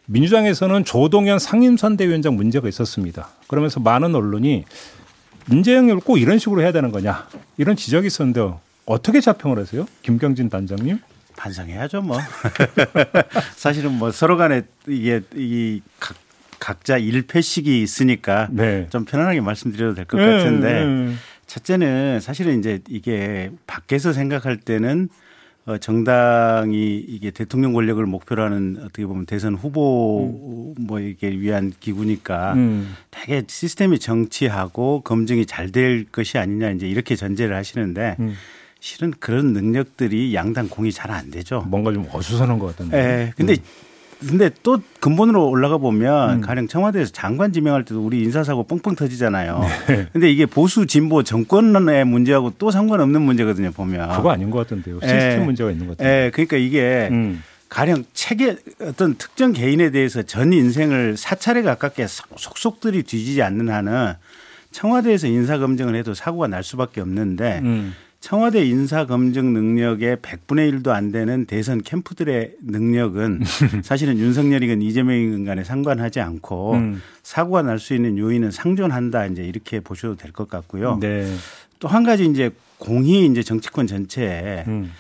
민주당에서는 0.07 0.85
조동현 0.85 1.41
상임 1.41 1.77
선대위원장 1.77 2.37
문제가 2.37 2.69
있었습니다. 2.69 3.29
그러면서 3.49 3.81
많은 3.81 4.15
언론이 4.15 4.65
인재 5.51 5.75
영입을 5.75 6.01
꼭 6.01 6.19
이런 6.19 6.39
식으로 6.39 6.63
해야 6.63 6.73
되는 6.73 6.91
거냐 6.91 7.29
이런 7.57 7.77
지적이 7.77 8.09
있었는데 8.09 8.55
어떻게 8.87 9.21
자평을 9.21 9.59
하세요, 9.59 9.87
김경진 10.03 10.49
단장님? 10.49 10.99
반성해야죠, 11.37 12.03
뭐. 12.03 12.19
사실은 13.57 13.93
뭐 13.93 14.11
서로 14.11 14.37
간에 14.37 14.63
이게 14.87 15.21
이 15.35 15.83
각, 16.01 16.17
각자 16.59 16.97
일패식이 16.97 17.83
있으니까 17.83 18.49
네. 18.51 18.87
좀 18.91 19.05
편안하게 19.05 19.41
말씀드려도 19.43 19.95
될것 19.95 20.19
네, 20.19 20.27
같은데 20.27 20.85
네. 20.85 21.15
첫째는 21.47 22.21
사실은 22.21 22.59
이제 22.59 22.81
이게 22.89 23.51
밖에서 23.67 24.13
생각할 24.13 24.57
때는 24.57 25.09
어, 25.11 25.26
정당이 25.81 27.05
이게 27.09 27.31
대통령 27.33 27.73
권력을 27.73 28.05
목표로 28.07 28.43
하는 28.45 28.77
어떻게 28.81 29.05
보면 29.05 29.27
대선 29.27 29.55
후보 29.57 30.75
뭐 30.79 31.01
이게 31.01 31.29
위한 31.29 31.73
기구니까 31.81 32.53
음. 32.55 32.95
되게 33.11 33.43
시스템이 33.47 33.99
정치하고 33.99 35.01
검증이 35.03 35.47
잘 35.47 35.67
될 35.73 36.05
것이 36.13 36.39
아니냐 36.39 36.71
이제 36.71 36.87
이렇게 36.87 37.17
전제를 37.17 37.57
하시는데 37.57 38.17
음. 38.21 38.35
실은 38.79 39.13
그런 39.19 39.53
능력들이 39.53 40.33
양당 40.35 40.69
공이 40.69 40.93
잘 40.93 41.11
안 41.11 41.31
되죠. 41.33 41.65
뭔가 41.67 41.93
좀 41.93 42.07
어수선한 42.13 42.59
것 42.61 42.67
같던데. 42.69 42.97
예. 42.97 43.33
근데 43.37 43.57
근데 44.21 44.51
또 44.63 44.79
근본으로 45.01 45.49
올라가 45.49 45.77
보면 45.79 46.37
음. 46.37 46.41
가령 46.41 46.69
청와대에서 46.69 47.13
장관 47.13 47.53
지명할 47.53 47.85
때도 47.85 48.05
우리 48.05 48.23
인사사고 48.23 48.63
뻥뻥 48.65 48.95
터지잖아요. 48.97 49.61
네. 49.89 50.07
근데 50.13 50.31
이게 50.31 50.47
보수 50.47 50.87
진보 50.87 51.23
정권의 51.23 52.05
문제하고 52.07 52.53
또 52.59 52.71
상관없는 52.71 53.21
문제거든요, 53.21 53.73
보면. 53.73 54.11
그거 54.17 54.31
아닌 54.31 54.51
것 54.51 54.59
같던데요. 54.61 55.01
예. 55.03 55.07
시스템 55.07 55.45
문제가 55.45 55.71
있는 55.71 55.87
것 55.87 55.97
같아요. 55.99 56.11
예. 56.27 56.31
그러니까 56.33 56.57
이게 56.57 57.09
음. 57.11 57.43
가령 57.69 58.05
체계 58.15 58.57
어떤 58.81 59.17
특정 59.17 59.53
개인에 59.53 59.91
대해서 59.91 60.23
전 60.23 60.53
인생을 60.53 61.17
사찰에 61.17 61.63
가깝게 61.63 62.07
속- 62.07 62.39
속속들이 62.39 63.03
뒤지지 63.03 63.43
않는 63.43 63.69
한은 63.69 64.15
청와대에서 64.71 65.27
인사 65.27 65.59
검증을 65.59 65.95
해도 65.95 66.15
사고가 66.15 66.47
날 66.49 66.63
수밖에 66.63 67.01
없는데 67.01 67.61
음. 67.63 67.95
청와대 68.27 68.67
인사 68.67 69.07
검증 69.07 69.53
능력의 69.53 70.17
100분의 70.17 70.83
1도 70.83 70.89
안 70.89 71.13
되는 71.13 71.45
대선 71.45 71.81
캠프들의 71.81 72.57
능력은 72.61 73.43
사실은 73.85 74.19
윤석열이건 74.19 74.83
이재명이건 74.83 75.45
간에 75.45 75.63
상관하지 75.63 76.19
않고 76.19 76.73
음. 76.73 77.03
사고가 77.23 77.63
날 77.63 77.79
수 77.79 77.95
있는 77.95 78.19
요인은 78.19 78.51
상존한다 78.51 79.27
이제 79.27 79.45
이렇게 79.45 79.79
보셔도 79.79 80.17
될 80.17 80.33
것 80.33 80.49
같고요. 80.49 80.99
네. 81.01 81.33
또한 81.79 82.03
가지 82.03 82.27
이제 82.27 82.51
공히 82.79 83.27
이제 83.27 83.45
정치권 83.45 83.87
전체에 83.87 84.65
음. 84.67 84.91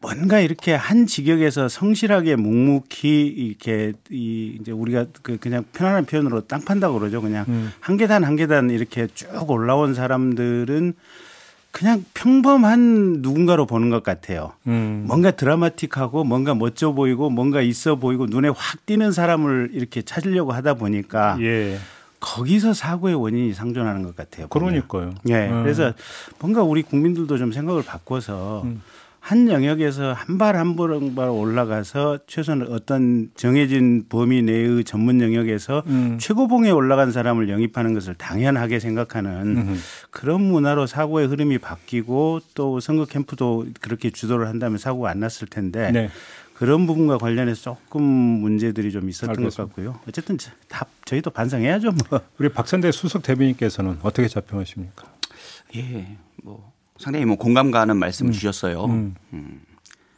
뭔가 0.00 0.38
이렇게 0.38 0.72
한 0.72 1.08
직역에서 1.08 1.68
성실하게 1.68 2.36
묵묵히 2.36 3.26
이렇게 3.26 3.94
이 4.08 4.56
이제 4.60 4.70
우리가 4.70 5.06
그 5.22 5.36
그냥 5.38 5.64
편안한 5.72 6.06
표현으로 6.06 6.42
땅 6.42 6.64
판다고 6.64 7.00
그러죠. 7.00 7.20
그냥 7.22 7.44
음. 7.48 7.72
한 7.80 7.96
계단 7.96 8.22
한 8.22 8.36
계단 8.36 8.70
이렇게 8.70 9.08
쭉 9.12 9.50
올라온 9.50 9.94
사람들은 9.94 10.94
그냥 11.78 12.04
평범한 12.12 13.18
누군가로 13.22 13.64
보는 13.64 13.88
것 13.88 14.02
같아요. 14.02 14.50
음. 14.66 15.04
뭔가 15.06 15.30
드라마틱하고 15.30 16.24
뭔가 16.24 16.52
멋져 16.52 16.90
보이고 16.90 17.30
뭔가 17.30 17.62
있어 17.62 17.94
보이고 17.94 18.26
눈에 18.26 18.48
확 18.48 18.84
띄는 18.84 19.12
사람을 19.12 19.70
이렇게 19.74 20.02
찾으려고 20.02 20.50
하다 20.50 20.74
보니까 20.74 21.38
예. 21.40 21.78
거기서 22.18 22.74
사고의 22.74 23.14
원인이 23.14 23.54
상존하는 23.54 24.02
것 24.02 24.16
같아요. 24.16 24.48
보면. 24.48 24.82
그러니까요. 24.88 25.14
예. 25.28 25.48
음. 25.48 25.62
그래서 25.62 25.92
뭔가 26.40 26.64
우리 26.64 26.82
국민들도 26.82 27.38
좀 27.38 27.52
생각을 27.52 27.84
바꿔서 27.84 28.62
음. 28.64 28.82
한 29.28 29.48
영역에서 29.50 30.14
한 30.14 30.38
발 30.38 30.56
한 30.56 30.74
발 30.76 30.90
한 30.92 31.14
발 31.14 31.28
올라가서 31.28 32.20
최소한 32.26 32.62
어떤 32.70 33.30
정해진 33.36 34.04
범위 34.08 34.40
내의 34.42 34.84
전문 34.84 35.20
영역에서 35.20 35.82
음. 35.86 36.16
최고봉에 36.18 36.70
올라간 36.70 37.12
사람을 37.12 37.48
영입하는 37.50 37.92
것을 37.94 38.14
당연하게 38.14 38.78
생각하는 38.80 39.30
음. 39.58 39.80
그런 40.10 40.40
문화로 40.40 40.86
사고의 40.86 41.26
흐름이 41.28 41.58
바뀌고 41.58 42.40
또 42.54 42.80
선거 42.80 43.04
캠프도 43.04 43.66
그렇게 43.80 44.08
주도를 44.10 44.48
한다면 44.48 44.78
사고가 44.78 45.10
안 45.10 45.20
났을 45.20 45.46
텐데 45.46 45.90
네. 45.92 46.10
그런 46.54 46.86
부분과 46.86 47.18
관련해서 47.18 47.76
조금 47.84 48.02
문제들이 48.02 48.90
좀 48.92 49.08
있었던 49.10 49.30
알겠습니다. 49.36 49.62
것 49.62 49.68
같고요. 49.68 50.00
어쨌든 50.08 50.38
저- 50.38 50.50
다 50.68 50.86
저희도 51.04 51.30
반성해야죠. 51.30 51.92
뭐. 52.10 52.20
우리 52.38 52.48
박선대 52.48 52.90
수석 52.92 53.22
대변인께서는 53.22 53.98
어떻게 54.02 54.26
자평하십니까? 54.26 55.04
예, 55.76 55.82
뭐 55.82 56.16
상당히 56.98 57.24
뭐 57.24 57.36
공감 57.36 57.70
가는 57.70 57.96
말씀 57.96 58.30
주셨어요. 58.30 58.84
음. 58.86 59.14
음. 59.32 59.60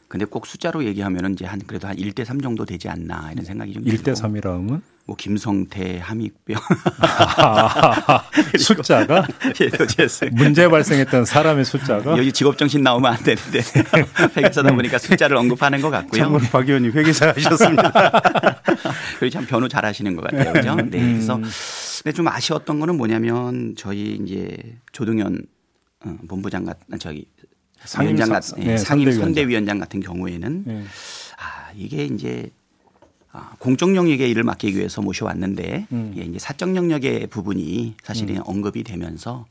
근데 0.07 0.25
꼭 0.25 0.45
숫자로 0.45 0.83
얘기하면은 0.83 1.33
이제 1.33 1.45
한 1.45 1.61
그래도 1.65 1.87
한 1.87 1.95
1대 1.95 2.25
3 2.25 2.41
정도 2.41 2.65
되지 2.65 2.89
않나 2.89 3.29
이런 3.31 3.45
생각이 3.45 3.71
좀 3.71 3.85
1대 3.85 4.03
들고. 4.03 4.19
3이라면 4.19 4.81
뭐 5.05 5.15
김성태, 5.15 5.99
함익병 5.99 6.57
숫자가 8.59 9.25
예, 9.61 9.67
어쨌든 9.79 10.29
문제 10.33 10.67
발생했던 10.67 11.23
사람의 11.23 11.63
숫자가 11.63 12.17
여기 12.17 12.33
직업 12.33 12.57
정신 12.57 12.83
나오면 12.83 13.13
안 13.13 13.23
되는데 13.23 13.61
회계사다 14.35 14.75
보니까 14.75 14.97
숫자를 14.97 15.37
언급하는 15.37 15.79
것 15.81 15.89
같고요. 15.89 16.23
참고로 16.23 16.43
박 16.51 16.67
의원님 16.67 16.91
회계사 16.91 17.29
하셨습니다. 17.29 17.91
그리고 19.17 19.29
참 19.29 19.45
변호 19.45 19.69
잘하시는 19.69 20.13
것 20.17 20.23
같아요, 20.25 20.51
그죠? 20.51 20.75
네, 20.75 20.89
그래서 21.13 21.39
근데 22.03 22.13
좀 22.13 22.27
아쉬웠던 22.27 22.81
거는 22.81 22.97
뭐냐면 22.97 23.75
저희 23.77 24.19
이제 24.21 24.57
조동현 24.91 25.43
어, 26.03 26.17
본부장 26.27 26.65
같 26.65 26.77
저기 26.99 27.25
상임 27.83 28.15
위원장 28.15 28.27
사- 28.27 28.33
같은 28.33 28.63
네, 28.63 28.73
예, 28.73 28.77
상임 28.77 29.11
선대위원장. 29.11 29.79
같은 29.79 29.99
경우에는 29.99 30.63
네. 30.65 30.83
아 31.37 31.71
이게 31.75 32.05
이제 32.05 32.49
아, 33.31 33.53
공적 33.59 33.95
영역의 33.95 34.29
일을 34.29 34.43
맡기기 34.43 34.77
위해서 34.77 35.01
모셔왔는데 35.01 35.87
음. 35.91 36.13
예, 36.17 36.21
이제 36.21 36.37
사적 36.39 36.75
영역의 36.75 37.27
부분이 37.27 37.95
사실은 38.03 38.41
언급이 38.43 38.83
되면서 38.83 39.45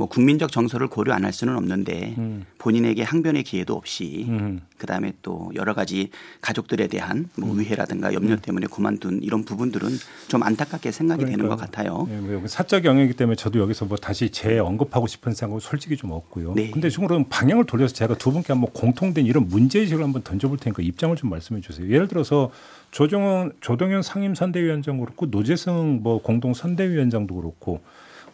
뭐 0.00 0.08
국민적 0.08 0.50
정서를 0.50 0.88
고려 0.88 1.12
안 1.12 1.20
할 1.20 1.34
수는 1.34 1.54
없는데 1.54 2.14
음. 2.16 2.46
본인에게 2.56 3.02
항변의 3.02 3.42
기회도 3.42 3.74
없이 3.74 4.24
음. 4.30 4.62
그다음에 4.78 5.12
또 5.20 5.52
여러 5.54 5.74
가지 5.74 6.08
가족들에 6.40 6.86
대한 6.86 7.18
음. 7.18 7.28
뭐 7.36 7.54
위해라든가 7.54 8.14
염려 8.14 8.36
때문에 8.36 8.66
그만둔 8.66 9.20
이런 9.22 9.44
부분들은 9.44 9.90
좀 10.28 10.42
안타깝게 10.42 10.90
생각이 10.90 11.26
되는 11.26 11.46
것 11.46 11.56
같아요. 11.56 12.08
네, 12.08 12.18
뭐 12.18 12.48
사적 12.48 12.86
영역이기 12.86 13.18
때문에 13.18 13.36
저도 13.36 13.58
여기서 13.58 13.84
뭐 13.84 13.98
다시 13.98 14.30
재 14.30 14.58
언급하고 14.58 15.06
싶은 15.06 15.34
생각은 15.34 15.60
솔직히 15.60 15.98
좀 15.98 16.12
없고요. 16.12 16.54
네. 16.54 16.70
근데 16.70 16.88
지금 16.88 17.06
그럼 17.06 17.26
방향을 17.28 17.66
돌려서 17.66 17.92
제가 17.92 18.16
두 18.16 18.32
분께 18.32 18.54
한번 18.54 18.70
공통된 18.72 19.26
이런 19.26 19.46
문제의식을 19.48 20.02
한번 20.02 20.22
던져볼 20.22 20.56
테니까 20.56 20.82
입장을 20.82 21.14
좀 21.16 21.28
말씀해 21.28 21.60
주세요. 21.60 21.86
예를 21.86 22.08
들어서 22.08 22.50
조정원, 22.92 23.52
조동현 23.60 24.00
상임선대위원장 24.02 24.98
그렇고 25.00 25.26
노재승 25.26 26.00
뭐 26.02 26.22
공동 26.22 26.54
선대위원장도 26.54 27.34
그렇고 27.34 27.82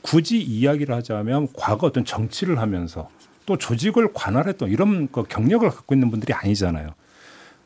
굳이 0.07 0.41
이야기를 0.41 0.95
하자면 0.95 1.49
과거 1.53 1.89
어떤 1.89 2.05
정치를 2.05 2.61
하면서 2.61 3.11
또 3.45 3.59
조직을 3.59 4.13
관할했던 4.15 4.71
이런 4.71 5.09
그 5.11 5.25
경력을 5.25 5.69
갖고 5.69 5.97
있는 5.97 6.13
분들이 6.13 6.33
아니잖아요. 6.33 6.91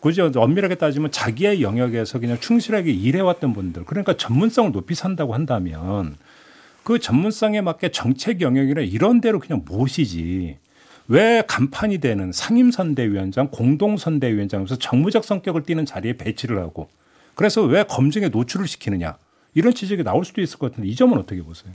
굳이 0.00 0.22
엄밀하게 0.22 0.76
따지면 0.76 1.10
자기의 1.10 1.60
영역에서 1.60 2.18
그냥 2.18 2.40
충실하게 2.40 2.92
일해왔던 2.92 3.52
분들 3.52 3.84
그러니까 3.84 4.16
전문성을 4.16 4.72
높이 4.72 4.94
산다고 4.94 5.34
한다면 5.34 6.16
그 6.82 6.98
전문성에 6.98 7.60
맞게 7.60 7.90
정책 7.90 8.40
영역이나 8.40 8.80
이런 8.80 9.20
데로 9.20 9.38
그냥 9.38 9.62
모시지 9.66 10.56
왜 11.08 11.42
간판이 11.46 11.98
되는 11.98 12.32
상임선대위원장 12.32 13.48
공동선대위원장에서 13.50 14.76
정무적 14.76 15.24
성격을 15.24 15.64
띠는 15.64 15.84
자리에 15.84 16.14
배치를 16.14 16.58
하고 16.58 16.88
그래서 17.34 17.62
왜 17.62 17.82
검증에 17.82 18.28
노출을 18.28 18.66
시키느냐 18.66 19.18
이런 19.52 19.74
지적이 19.74 20.04
나올 20.04 20.24
수도 20.24 20.40
있을 20.40 20.58
것 20.58 20.70
같은데 20.70 20.88
이 20.88 20.96
점은 20.96 21.18
어떻게 21.18 21.42
보세요? 21.42 21.74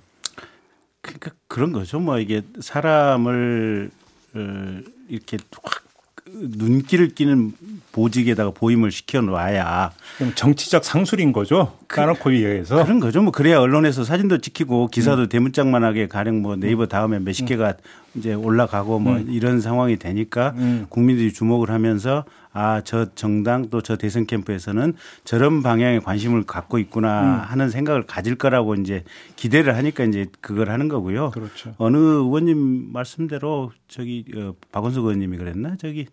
그러니까 1.05 1.31
그런 1.47 1.71
거죠. 1.71 1.99
뭐 1.99 2.19
이게 2.19 2.41
사람을 2.59 3.91
어, 4.33 4.79
이렇게 5.07 5.37
확 5.63 5.85
눈길을 6.27 7.09
끼는 7.09 7.53
보직에다가 7.91 8.51
보임을 8.51 8.91
시켜 8.91 9.21
놔야 9.21 9.91
그럼 10.17 10.33
정치적 10.35 10.83
상술인 10.83 11.31
거죠? 11.31 11.77
까놓고 11.87 12.33
얘기해서 12.33 12.83
그런 12.83 12.99
거죠. 12.99 13.21
뭐 13.21 13.31
그래야 13.31 13.59
언론에서 13.59 14.03
사진도 14.03 14.39
찍히고 14.39 14.87
기사도 14.87 15.29
대문짝만하게 15.29 16.07
가령 16.07 16.41
뭐 16.41 16.55
네이버 16.55 16.87
다음에 16.87 17.19
몇십 17.19 17.47
개가 17.47 17.75
이제 18.15 18.33
올라가고 18.33 18.99
뭐 18.99 19.19
이런 19.19 19.61
상황이 19.61 19.97
되니까 19.97 20.53
음. 20.57 20.87
국민들이 20.89 21.31
주목을 21.31 21.69
하면서 21.69 22.25
아 22.55 22.81
저 22.83 23.13
정당 23.15 23.69
또 23.69 23.81
저 23.81 23.97
대선 23.97 24.25
캠프에서는 24.25 24.93
저런 25.25 25.61
방향에 25.61 25.99
관심을 25.99 26.43
갖고 26.43 26.79
있구나 26.79 27.37
하는 27.37 27.69
생각을 27.69 28.05
가질 28.05 28.35
거라고 28.35 28.75
이제 28.75 29.03
기대를 29.35 29.75
하니까 29.75 30.05
이제 30.05 30.27
그걸 30.41 30.69
하는 30.69 30.87
거고요. 30.87 31.31
그렇죠. 31.31 31.75
어느 31.77 31.97
의원님 31.97 32.91
말씀대로 32.93 33.71
저기 33.87 34.25
어, 34.35 34.53
박원석 34.71 35.03
의원님이 35.03 35.37
그랬나 35.37 35.75
저기 35.77 36.07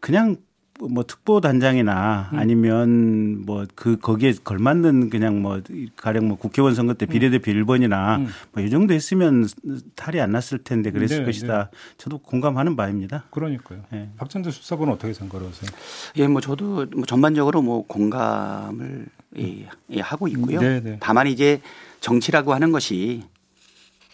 그냥 0.00 0.36
뭐 0.80 1.04
특보 1.04 1.40
단장이나 1.40 2.30
아니면 2.32 3.44
뭐 3.46 3.66
그 3.78 3.96
거기에 3.96 4.34
걸맞는 4.42 5.08
그냥 5.08 5.40
뭐 5.40 5.62
가령 5.94 6.26
뭐 6.26 6.36
국회의원 6.36 6.74
선거 6.74 6.94
때 6.94 7.06
비례대표 7.06 7.52
1번이나 7.52 8.26
뭐이 8.52 8.70
정도 8.70 8.92
했으면 8.92 9.48
탈이 9.94 10.20
안 10.20 10.32
났을 10.32 10.58
텐데 10.58 10.90
그랬을 10.90 11.20
네, 11.20 11.24
것이다. 11.24 11.70
저도 11.96 12.18
공감하는 12.18 12.74
바입니다. 12.74 13.24
그러니까요. 13.30 13.84
네. 13.90 14.10
박찬대 14.16 14.50
수석은 14.50 14.88
어떻게 14.88 15.12
생각하세요? 15.14 15.70
예, 16.16 16.26
뭐 16.26 16.40
저도 16.40 16.86
뭐 16.92 17.06
전반적으로 17.06 17.62
뭐 17.62 17.86
공감을 17.86 19.06
예, 19.38 19.68
예, 19.90 20.00
하고 20.00 20.26
있고요. 20.26 20.60
네, 20.60 20.80
네. 20.80 20.96
다만 21.00 21.28
이제 21.28 21.60
정치라고 22.00 22.52
하는 22.52 22.72
것이 22.72 23.22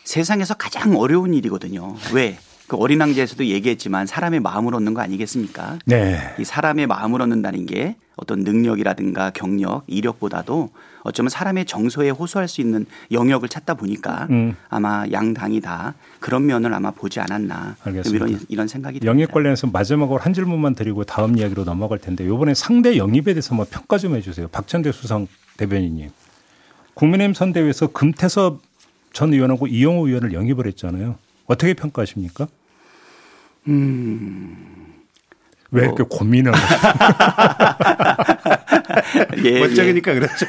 세상에서 0.04 0.54
가장 0.54 0.94
어려운 0.97 1.33
일이거든요. 1.33 1.97
왜? 2.12 2.38
그 2.66 2.76
어린 2.76 3.00
왕자에서도 3.00 3.44
얘기했지만 3.47 4.06
사람의 4.06 4.40
마음을 4.40 4.75
얻는 4.75 4.94
거 4.94 5.02
아니겠습니까? 5.02 5.78
네. 5.85 6.18
이 6.38 6.44
사람의 6.44 6.87
마음을 6.87 7.21
얻는다는 7.21 7.66
게 7.66 7.97
어떤 8.16 8.40
능력이라든가 8.40 9.30
경력, 9.30 9.83
이력보다도 9.87 10.71
어쩌면 11.02 11.28
사람의 11.28 11.66
정서에 11.66 12.09
호소할 12.09 12.49
수 12.49 12.62
있는 12.62 12.87
영역을 13.12 13.50
찾다 13.50 13.75
보니까 13.75 14.26
음. 14.30 14.56
아마 14.71 15.04
양당이 15.11 15.61
다 15.61 15.94
그런 16.21 16.47
면을 16.47 16.73
아마 16.73 16.90
보지 16.90 17.21
않았나 17.21 17.76
알겠습니다. 17.85 18.26
이런 18.26 18.40
이런 18.49 18.68
생각이 18.68 19.00
듭니다. 19.00 19.11
영입 19.11 19.30
관련해서 19.30 19.66
마지막으로 19.66 20.18
한 20.21 20.33
질문만 20.33 20.75
드리고 20.75 21.04
다음 21.04 21.37
이야기로 21.37 21.64
넘어갈 21.64 21.99
텐데 21.99 22.25
이번에 22.25 22.54
상대 22.54 22.97
영입에 22.97 23.35
대해서 23.35 23.54
뭐 23.54 23.66
평가 23.68 23.99
좀 23.99 24.14
해주세요. 24.16 24.49
박찬대 24.49 24.92
수상 24.92 25.26
대변인님. 25.59 26.11
국민의힘 26.94 27.35
선대위에서 27.35 27.88
금태섭 27.88 28.62
전 29.12 29.35
의원하고 29.35 29.66
이용호 29.66 30.09
의원을 30.09 30.33
영입을 30.33 30.66
했잖아요. 30.68 31.16
어떻게 31.46 31.74
평가하십니까? 31.74 32.46
왜 35.70 35.84
이렇게 35.84 36.04
고민을 36.08 36.52
예, 39.44 39.48
예. 39.50 39.60
멋쩍으니까 39.60 40.14
그렇죠. 40.14 40.46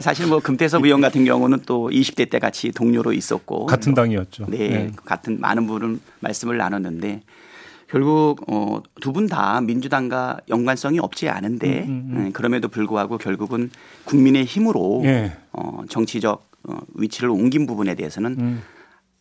사실 0.00 0.26
뭐 0.26 0.40
금태섭 0.40 0.84
의원 0.84 1.00
같은 1.00 1.24
경우는 1.24 1.60
또 1.66 1.88
20대 1.90 2.28
때 2.30 2.38
같이 2.38 2.72
동료로 2.72 3.12
있었고 3.12 3.66
같은 3.66 3.94
당이었죠. 3.94 4.46
네, 4.48 4.56
네. 4.68 4.90
같은 5.04 5.40
많은 5.40 5.66
분을 5.66 5.98
말씀을 6.20 6.56
나눴는데 6.56 7.22
결국 7.88 8.44
어, 8.50 8.82
두 9.00 9.12
분 9.12 9.28
다 9.28 9.60
민주당과 9.60 10.38
연관성이 10.48 10.98
없지 10.98 11.28
않은데 11.28 11.86
예, 12.26 12.30
그럼에도 12.32 12.66
불구하고 12.68 13.18
결국은 13.18 13.70
국민의 14.04 14.44
힘으로 14.44 15.02
예. 15.04 15.36
어, 15.52 15.82
정치적 15.88 16.44
어, 16.64 16.78
위치를 16.94 17.28
옮긴 17.30 17.66
부분에 17.66 17.94
대해서는 17.94 18.36
음. 18.40 18.62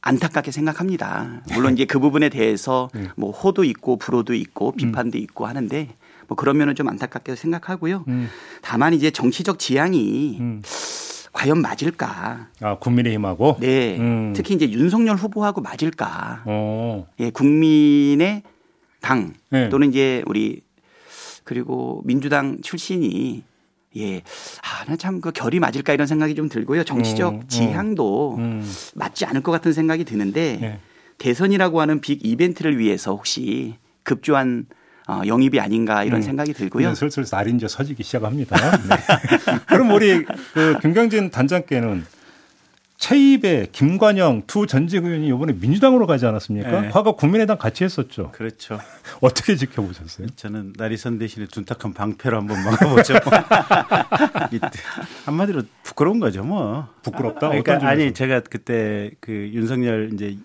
안타깝게 0.04 0.52
생각합니다. 0.52 1.42
물론 1.54 1.74
이제 1.74 1.86
그 1.86 1.98
부분에 1.98 2.28
대해서 2.28 2.90
네. 2.94 3.08
뭐 3.16 3.32
호도 3.32 3.64
있고 3.64 3.98
불호도 3.98 4.34
있고 4.34 4.74
비판도 4.74 5.18
있고 5.18 5.48
하는데 5.48 5.96
뭐 6.28 6.36
그런 6.36 6.58
면은 6.58 6.76
좀 6.76 6.90
안타깝게 6.90 7.36
생각하고요. 7.36 8.04
음. 8.10 8.28
다만 8.62 8.94
이제 8.94 9.12
정치적 9.12 9.60
지향이 9.60 10.38
음. 10.42 10.62
과연 11.32 11.62
맞을까? 11.62 12.50
아 12.62 12.78
국민의힘하고. 12.80 13.58
네. 13.62 13.98
음. 13.98 14.34
특히 14.36 14.54
이제 14.56 14.70
윤석열 14.70 15.16
후보하고 15.16 15.62
맞을까? 15.62 16.44
어. 16.46 17.08
예, 17.20 17.32
국민의 17.32 18.44
당 19.00 19.34
네. 19.52 19.70
또는 19.70 19.90
이제 19.90 20.22
우리 20.28 20.62
그리고 21.46 22.02
민주당 22.04 22.60
출신이 22.62 23.44
예, 23.98 24.18
아, 24.18 24.86
나참 24.88 25.22
그 25.22 25.32
결이 25.32 25.60
맞을까 25.60 25.94
이런 25.94 26.08
생각이 26.08 26.36
좀 26.36 26.50
들고요. 26.50 26.84
정치적 26.84 27.34
음, 27.34 27.40
음. 27.42 27.48
지향도 27.48 28.36
음. 28.38 28.74
맞지 28.96 29.26
않을 29.26 29.42
것 29.42 29.52
같은 29.52 29.74
생각이 29.74 30.04
드는데 30.04 30.58
네. 30.60 30.80
대선이라고 31.20 31.80
하는 31.80 32.02
빅 32.02 32.26
이벤트를 32.26 32.80
위해서 32.80 33.12
혹시 33.12 33.76
급조한 34.04 34.66
어, 35.08 35.22
영입이 35.26 35.60
아닌가 35.60 36.04
이런 36.04 36.20
음. 36.20 36.22
생각이 36.22 36.54
들고요. 36.54 36.96
슬슬 36.96 37.26
날이 37.30 37.52
이제 37.54 37.68
서지기 37.68 38.04
시작합니다. 38.04 38.58
네. 38.78 38.96
그럼 39.68 39.92
우리 39.92 40.24
그 40.54 40.78
김경진 40.82 41.30
단장께는 41.30 42.06
최입의 43.04 43.74
김관영 43.74 44.44
두 44.48 44.66
전직 44.66 45.04
의원이 45.04 45.28
이번에 45.28 45.52
민주당으로 45.52 46.08
가지 46.08 46.26
않았습니까? 46.26 46.82
네. 46.84 46.90
과거 46.90 47.18
국민의당 47.18 47.58
같이 47.58 47.84
했었죠. 47.84 48.32
그렇죠. 48.32 48.80
어떻게 49.20 49.58
지켜보셨어요? 49.58 50.28
저는 50.38 50.72
나리선 50.78 51.20
대신에 51.20 51.48
둔탁한 51.48 51.94
방패로 51.94 52.38
한번 52.38 52.64
막아보죠. 52.64 53.16
한마디로 55.26 55.64
부끄러운 55.84 56.22
거죠, 56.22 56.46
뭐. 56.46 56.88
부끄럽다? 57.02 57.50
그러니까 57.50 57.86
아니? 57.86 58.14
제가 58.14 58.40
그때 58.40 59.12
그 59.20 59.50
윤석열 59.52 60.12
이제 60.14 60.38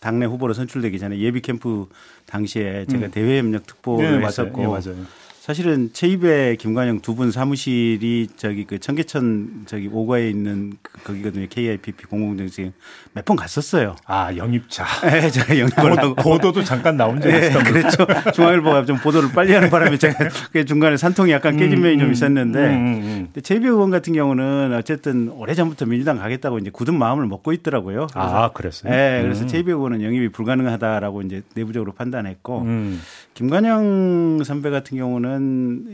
당내 0.00 0.26
후보로 0.26 0.52
선출되기 0.52 0.98
전에 0.98 1.18
예비 1.20 1.40
캠프 1.40 1.88
당시에 2.26 2.84
제가 2.90 3.06
음. 3.06 3.10
대외 3.10 3.38
협력 3.38 3.66
특보를 3.66 4.20
네. 4.20 4.26
했었고 4.26 4.62
예, 4.62 4.66
맞아요. 4.66 5.06
사실은 5.46 5.90
최입의 5.92 6.56
김관영 6.56 7.00
두 7.02 7.14
분 7.14 7.30
사무실이 7.30 8.26
저기 8.36 8.64
그 8.64 8.80
청계천 8.80 9.62
저기 9.66 9.88
오가에 9.92 10.28
있는 10.28 10.72
그- 10.82 11.00
거기거든요. 11.04 11.46
KIPP 11.48 12.04
공공정책 12.06 12.72
몇 13.12 13.24
번 13.24 13.36
갔었어요. 13.36 13.94
아 14.06 14.34
영입자. 14.36 14.84
네, 15.08 15.30
제가 15.30 15.56
영입을 15.56 15.98
하고 15.98 16.14
보도도 16.16 16.64
잠깐 16.64 16.96
나온 16.96 17.20
적이 17.20 17.32
네, 17.40 17.46
있었던 17.46 17.62
그렇죠. 17.64 18.06
중앙일보가 18.34 18.86
좀 18.86 18.96
보도를 18.98 19.30
빨리 19.32 19.52
하는 19.54 19.70
바람에 19.70 19.96
제가 19.98 20.16
그 20.52 20.64
중간에 20.64 20.96
산통이 20.96 21.30
약간 21.30 21.56
깨진 21.56 21.80
면이 21.80 21.98
좀 21.98 22.10
있었는데 22.10 22.58
음, 22.58 22.72
음, 22.74 23.02
음. 23.04 23.24
근데 23.32 23.40
최입의 23.40 23.70
의원 23.70 23.90
같은 23.92 24.12
경우는 24.14 24.74
어쨌든 24.74 25.28
오래 25.28 25.54
전부터 25.54 25.86
민주당 25.86 26.18
가겠다고 26.18 26.58
이제 26.58 26.70
굳은 26.70 26.98
마음을 26.98 27.24
먹고 27.26 27.52
있더라고요. 27.52 28.08
그래서 28.12 28.36
아 28.36 28.50
그랬어요. 28.52 28.92
네, 28.92 29.22
그래서 29.22 29.42
음. 29.44 29.46
최입의 29.48 29.72
의원은 29.74 30.02
영입이 30.02 30.30
불가능하다라고 30.30 31.22
이제 31.22 31.42
내부적으로 31.54 31.92
판단했고 31.92 32.62
음. 32.62 33.00
김관영 33.34 34.42
선배 34.44 34.70
같은 34.70 34.98
경우는 34.98 35.35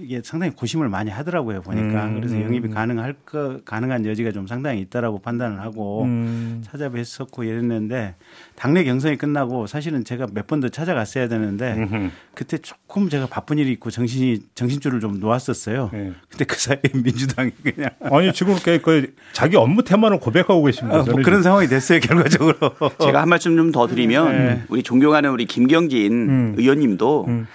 이게 0.04 0.20
상당히 0.24 0.52
고심을 0.52 0.88
많이 0.88 1.10
하더라고요 1.10 1.62
보니까 1.62 2.06
음, 2.06 2.14
그래서 2.16 2.34
음, 2.36 2.42
영입이 2.42 2.68
음. 2.68 2.70
가능할 2.74 3.14
거 3.24 3.60
가능한 3.64 4.06
여지가 4.06 4.32
좀 4.32 4.46
상당히 4.46 4.80
있다라고 4.82 5.20
판단을 5.20 5.60
하고 5.60 6.04
음. 6.04 6.62
찾아뵀었고 6.66 7.44
이랬는데 7.46 8.14
당내 8.56 8.84
경선이 8.84 9.16
끝나고 9.18 9.66
사실은 9.66 10.04
제가 10.04 10.26
몇 10.32 10.46
번 10.46 10.60
더 10.60 10.68
찾아갔어야 10.68 11.28
되는데 11.28 11.74
음흠. 11.74 12.10
그때 12.34 12.58
조금 12.58 13.08
제가 13.08 13.26
바쁜 13.26 13.58
일이 13.58 13.72
있고 13.72 13.90
정신이 13.90 14.40
정신줄을 14.54 15.00
좀 15.00 15.18
놓았었어요. 15.18 15.90
네. 15.92 16.12
근데 16.28 16.44
그 16.44 16.56
사이에 16.58 16.80
민주당이 16.94 17.50
그냥 17.62 17.90
아니 18.00 18.32
지금 18.32 18.54
그, 18.62 18.80
그 18.80 19.14
자기 19.32 19.56
업무 19.56 19.82
테마를 19.82 20.20
고백하고 20.20 20.62
계신 20.64 20.90
어, 20.90 20.98
거죠. 20.98 21.12
뭐 21.12 21.22
그런 21.22 21.42
상황이 21.42 21.66
됐어요 21.68 21.98
결과적으로. 22.04 22.54
제가 23.00 23.22
한 23.22 23.28
말씀 23.28 23.56
좀 23.56 23.72
더 23.72 23.86
드리면 23.86 24.32
네. 24.32 24.62
우리 24.68 24.82
존경하는 24.82 25.30
우리 25.30 25.46
김경진 25.46 26.12
음. 26.28 26.54
의원님도 26.58 27.24
음. 27.28 27.46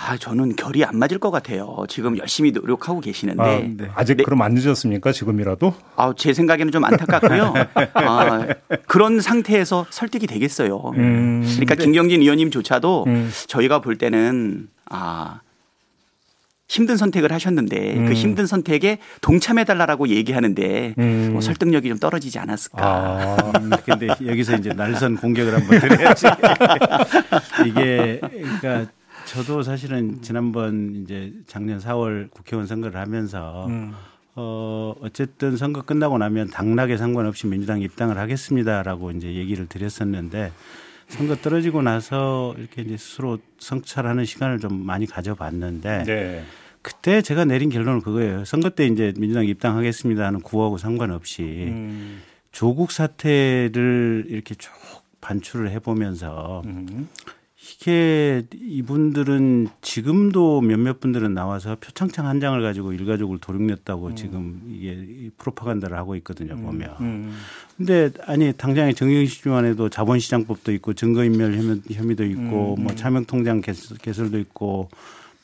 아 0.00 0.16
저는 0.16 0.54
결이 0.54 0.84
안 0.84 0.96
맞을 0.96 1.18
것 1.18 1.32
같아요. 1.32 1.76
지금 1.88 2.16
열심히 2.18 2.52
노력하고 2.52 3.00
계시는데 3.00 3.42
아, 3.42 3.58
네. 3.58 3.90
아직 3.96 4.16
네. 4.16 4.22
그럼 4.22 4.42
안 4.42 4.54
늦었습니까? 4.54 5.10
지금이라도? 5.10 5.74
아, 5.96 6.14
제 6.16 6.32
생각에는 6.32 6.70
좀 6.70 6.84
안타깝고요. 6.84 7.52
아, 7.94 8.46
그런 8.86 9.20
상태에서 9.20 9.86
설득이 9.90 10.28
되겠어요. 10.28 10.92
음. 10.96 11.42
그러니까 11.42 11.74
김경진 11.74 12.22
의원님조차도 12.22 13.04
음. 13.08 13.30
저희가 13.48 13.80
볼 13.80 13.98
때는 13.98 14.68
아 14.88 15.40
힘든 16.68 16.96
선택을 16.96 17.32
하셨는데 17.32 17.96
음. 17.96 18.06
그 18.06 18.12
힘든 18.12 18.46
선택에 18.46 18.98
동참해달라고 19.20 20.08
얘기하는데 20.08 20.94
음. 20.96 21.30
뭐 21.32 21.40
설득력이 21.40 21.88
좀 21.88 21.98
떨어지지 21.98 22.38
않았을까. 22.38 22.86
아. 22.86 23.52
음, 23.58 23.70
근데 23.84 24.06
여기서 24.24 24.56
이제 24.56 24.70
날선 24.70 25.16
공격을 25.16 25.54
한번 25.54 25.80
드려야지. 25.80 26.26
이게 27.66 28.20
그러니까 28.20 28.92
저도 29.28 29.62
사실은 29.62 30.22
지난번 30.22 31.02
이제 31.02 31.32
작년 31.46 31.78
4월 31.78 32.30
국회의원 32.30 32.66
선거를 32.66 32.98
하면서 32.98 33.66
음. 33.66 33.92
어 34.34 34.94
어쨌든 35.02 35.56
선거 35.58 35.82
끝나고 35.82 36.16
나면 36.16 36.48
당락에 36.48 36.96
상관없이 36.96 37.46
민주당 37.46 37.82
입당을 37.82 38.16
하겠습니다라고 38.16 39.10
이제 39.10 39.34
얘기를 39.34 39.66
드렸었는데 39.66 40.50
선거 41.08 41.36
떨어지고 41.36 41.82
나서 41.82 42.54
이렇게 42.56 42.82
이제 42.82 42.96
스스로 42.96 43.38
성찰하는 43.58 44.24
시간을 44.24 44.60
좀 44.60 44.86
많이 44.86 45.04
가져봤는데 45.04 46.04
네. 46.04 46.44
그때 46.80 47.20
제가 47.20 47.44
내린 47.44 47.68
결론은 47.68 48.00
그거예요. 48.00 48.46
선거 48.46 48.70
때 48.70 48.86
이제 48.86 49.12
민주당 49.18 49.44
입당하겠습니다 49.44 50.24
하는 50.24 50.40
구호하고 50.40 50.78
상관없이 50.78 51.42
음. 51.42 52.22
조국 52.50 52.92
사태를 52.92 54.24
이렇게 54.28 54.54
쭉 54.54 54.70
반출을 55.20 55.70
해보면서 55.70 56.62
음. 56.64 57.08
이게 57.74 58.42
이분들은 58.54 59.68
지금도 59.82 60.60
몇몇 60.62 61.00
분들은 61.00 61.34
나와서 61.34 61.76
표창장 61.80 62.26
한 62.26 62.40
장을 62.40 62.60
가지고 62.62 62.92
일가족을 62.92 63.38
도륙냈다고 63.38 64.14
지금 64.14 64.62
이게 64.68 64.92
이 64.92 65.30
프로파간다를 65.36 65.96
하고 65.96 66.16
있거든요 66.16 66.56
보면. 66.56 66.90
음. 67.00 67.34
근데 67.76 68.10
아니 68.26 68.52
당장에 68.52 68.92
정경심만 68.92 69.64
해도 69.66 69.88
자본시장법도 69.88 70.72
있고 70.72 70.94
증거인멸 70.94 71.54
혐의- 71.56 71.80
혐의도 71.92 72.24
있고 72.24 72.74
음, 72.78 72.84
뭐 72.84 72.94
차명통장 72.94 73.60
개설- 73.60 73.98
개설도 73.98 74.38
있고 74.40 74.88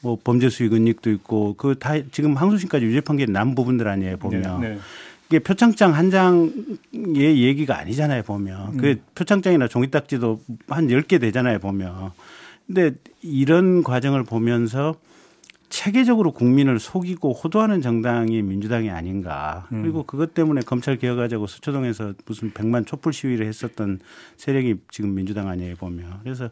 뭐 0.01 0.19
범죄수익 0.23 0.73
은닉도 0.73 1.11
있고 1.13 1.55
그 1.57 1.75
다 1.79 1.95
지금 2.11 2.35
항소심까지 2.37 2.85
유죄 2.85 3.01
판결이 3.01 3.31
난 3.33 3.55
부분들 3.55 3.87
아니에요 3.89 4.17
보면. 4.19 4.61
네. 4.61 4.69
네. 4.71 4.79
이게 5.35 5.41
표창장 5.41 5.97
한 5.97 6.13
장의 6.13 7.43
얘기가 7.43 7.77
아니잖아요, 7.77 8.23
보면. 8.23 8.77
그 8.77 9.01
표창장이나 9.17 9.67
종이딱지도 9.67 10.41
한 10.69 10.87
10개 10.87 11.21
되잖아요, 11.21 11.59
보면. 11.59 12.13
근데 12.69 12.93
이런 13.21 13.83
과정을 13.83 14.23
보면서 14.23 14.95
체계적으로 15.71 16.31
국민을 16.31 16.79
속이고 16.79 17.33
호도하는 17.33 17.83
정당이 17.83 18.43
민주당이 18.43 18.91
아닌가. 18.91 19.67
그리고 19.71 20.05
그것 20.05 20.35
때문에 20.35 20.61
검찰 20.61 20.99
개혁하자고 20.99 21.49
서초동에서 21.49 22.15
무슨 22.27 22.53
백만 22.53 22.87
촛불 22.87 23.13
시위를 23.13 23.49
했었던 23.49 23.99
세력이 24.37 24.77
지금 24.93 25.17
민주당 25.17 25.49
아니에요, 25.49 25.75
보면. 25.75 26.21
그래서 26.23 26.49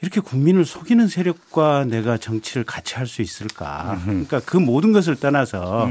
이렇게 0.00 0.20
국민을 0.20 0.64
속이는 0.64 1.08
세력과 1.08 1.84
내가 1.84 2.16
정치를 2.16 2.64
같이 2.64 2.94
할 2.94 3.06
수 3.06 3.20
있을까. 3.20 4.00
그러니까 4.02 4.40
그 4.40 4.56
모든 4.56 4.92
것을 4.92 5.14
떠나서 5.16 5.90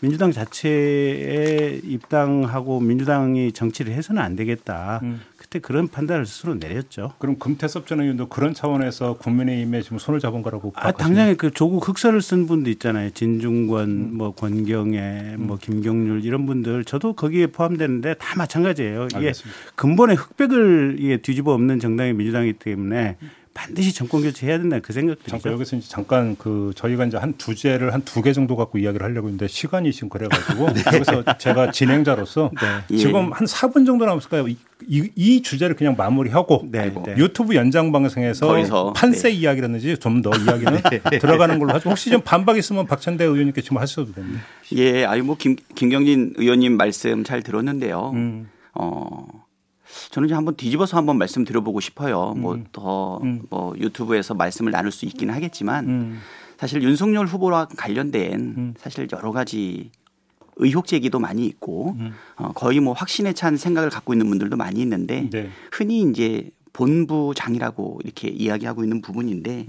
민주당 0.00 0.32
자체에 0.32 1.80
입당하고 1.84 2.80
민주당이 2.80 3.52
정치를 3.52 3.92
해서는 3.92 4.22
안 4.22 4.34
되겠다. 4.34 5.00
그때 5.36 5.58
그런 5.58 5.88
판단을 5.88 6.26
스스로 6.26 6.54
내렸죠. 6.54 7.12
그럼 7.18 7.38
금태섭 7.38 7.86
전 7.86 8.00
의원도 8.00 8.28
그런 8.28 8.54
차원에서 8.54 9.18
국민의힘에 9.18 9.82
지금 9.82 9.98
손을 9.98 10.20
잡은 10.20 10.42
거라고 10.42 10.72
아, 10.76 10.92
당장에 10.92 11.34
그 11.34 11.50
조국 11.50 11.88
흑서를 11.88 12.22
쓴 12.22 12.46
분도 12.46 12.70
있잖아요. 12.70 13.10
진중권, 13.10 14.14
뭐 14.14 14.32
권경애, 14.32 15.36
뭐 15.38 15.58
김경률 15.58 16.24
이런 16.24 16.46
분들 16.46 16.84
저도 16.84 17.14
거기에 17.14 17.48
포함되는데 17.48 18.14
다 18.14 18.38
마찬가지예요. 18.38 19.06
이게 19.06 19.16
알겠습니다. 19.16 19.60
근본의 19.74 20.16
흑백을 20.16 20.96
이게 20.98 21.16
뒤집어 21.16 21.52
엎는 21.54 21.80
정당이 21.80 22.12
민주당이기 22.12 22.58
때문에 22.58 23.16
반드시 23.52 23.92
정권 23.92 24.22
교체해야 24.22 24.58
된다 24.58 24.78
그 24.78 24.92
잠깐 24.92 25.16
생각들이죠. 25.16 25.52
여기서 25.52 25.76
이제 25.76 25.88
잠깐 25.88 26.36
그 26.36 26.72
저희가 26.76 27.04
이제 27.04 27.16
한두 27.16 27.54
주제를 27.54 27.92
한 27.92 28.02
두 28.04 28.22
개 28.22 28.32
정도 28.32 28.54
갖고 28.56 28.78
이야기를 28.78 29.04
하려고 29.04 29.26
했는데 29.28 29.48
시간이 29.48 29.92
지금 29.92 30.08
그래가지고 30.08 30.68
여기서 30.94 31.24
제가 31.38 31.70
진행자로서 31.72 32.50
예. 32.92 32.96
지금 32.96 33.32
한 33.32 33.46
4분 33.46 33.86
정도 33.86 34.04
남았을까요? 34.06 34.46
이, 34.48 34.56
이, 34.86 35.10
이 35.16 35.42
주제를 35.42 35.74
그냥 35.76 35.94
마무리하고 35.96 36.68
네, 36.70 36.92
네. 37.04 37.14
유튜브 37.18 37.54
연장 37.56 37.90
방송에서 37.92 38.92
판세 38.94 39.30
이야기라든지 39.30 39.96
좀 39.98 40.22
더 40.22 40.30
이야기는 40.38 40.80
들어가는 41.20 41.58
걸로 41.58 41.72
하죠. 41.74 41.90
혹시 41.90 42.10
좀 42.10 42.20
반박 42.22 42.56
있으면 42.58 42.86
박찬대 42.86 43.24
의원님께 43.24 43.62
지금 43.62 43.78
하셔도 43.78 44.12
됩니다. 44.12 44.42
예, 44.76 45.04
아유 45.04 45.24
뭐 45.24 45.36
김, 45.38 45.56
김경진 45.74 46.34
의원님 46.36 46.76
말씀 46.76 47.24
잘 47.24 47.42
들었는데요. 47.42 48.12
음. 48.14 48.48
어, 48.74 49.26
저는 50.10 50.26
이제 50.26 50.34
한번 50.34 50.56
뒤집어서 50.56 50.96
한번 50.96 51.18
말씀 51.18 51.44
드려보고 51.44 51.80
싶어요. 51.80 52.32
음. 52.36 52.40
뭐더뭐 52.40 53.74
유튜브에서 53.78 54.34
말씀을 54.34 54.72
나눌 54.72 54.90
수 54.92 55.06
있기는 55.06 55.32
하겠지만 55.34 55.88
음. 55.88 56.20
사실 56.58 56.82
윤석열 56.82 57.26
후보와 57.26 57.66
관련된 57.76 58.74
사실 58.78 59.08
여러 59.12 59.32
가지 59.32 59.90
의혹 60.56 60.86
제기도 60.86 61.18
많이 61.18 61.46
있고 61.46 61.96
어, 62.36 62.52
거의 62.52 62.80
뭐 62.80 62.92
확신에 62.92 63.32
찬 63.32 63.56
생각을 63.56 63.88
갖고 63.88 64.12
있는 64.12 64.28
분들도 64.28 64.56
많이 64.56 64.80
있는데 64.82 65.28
네. 65.30 65.48
흔히 65.72 66.02
이제 66.02 66.50
본부장이라고 66.74 68.00
이렇게 68.04 68.28
이야기하고 68.28 68.84
있는 68.84 69.00
부분인데 69.00 69.66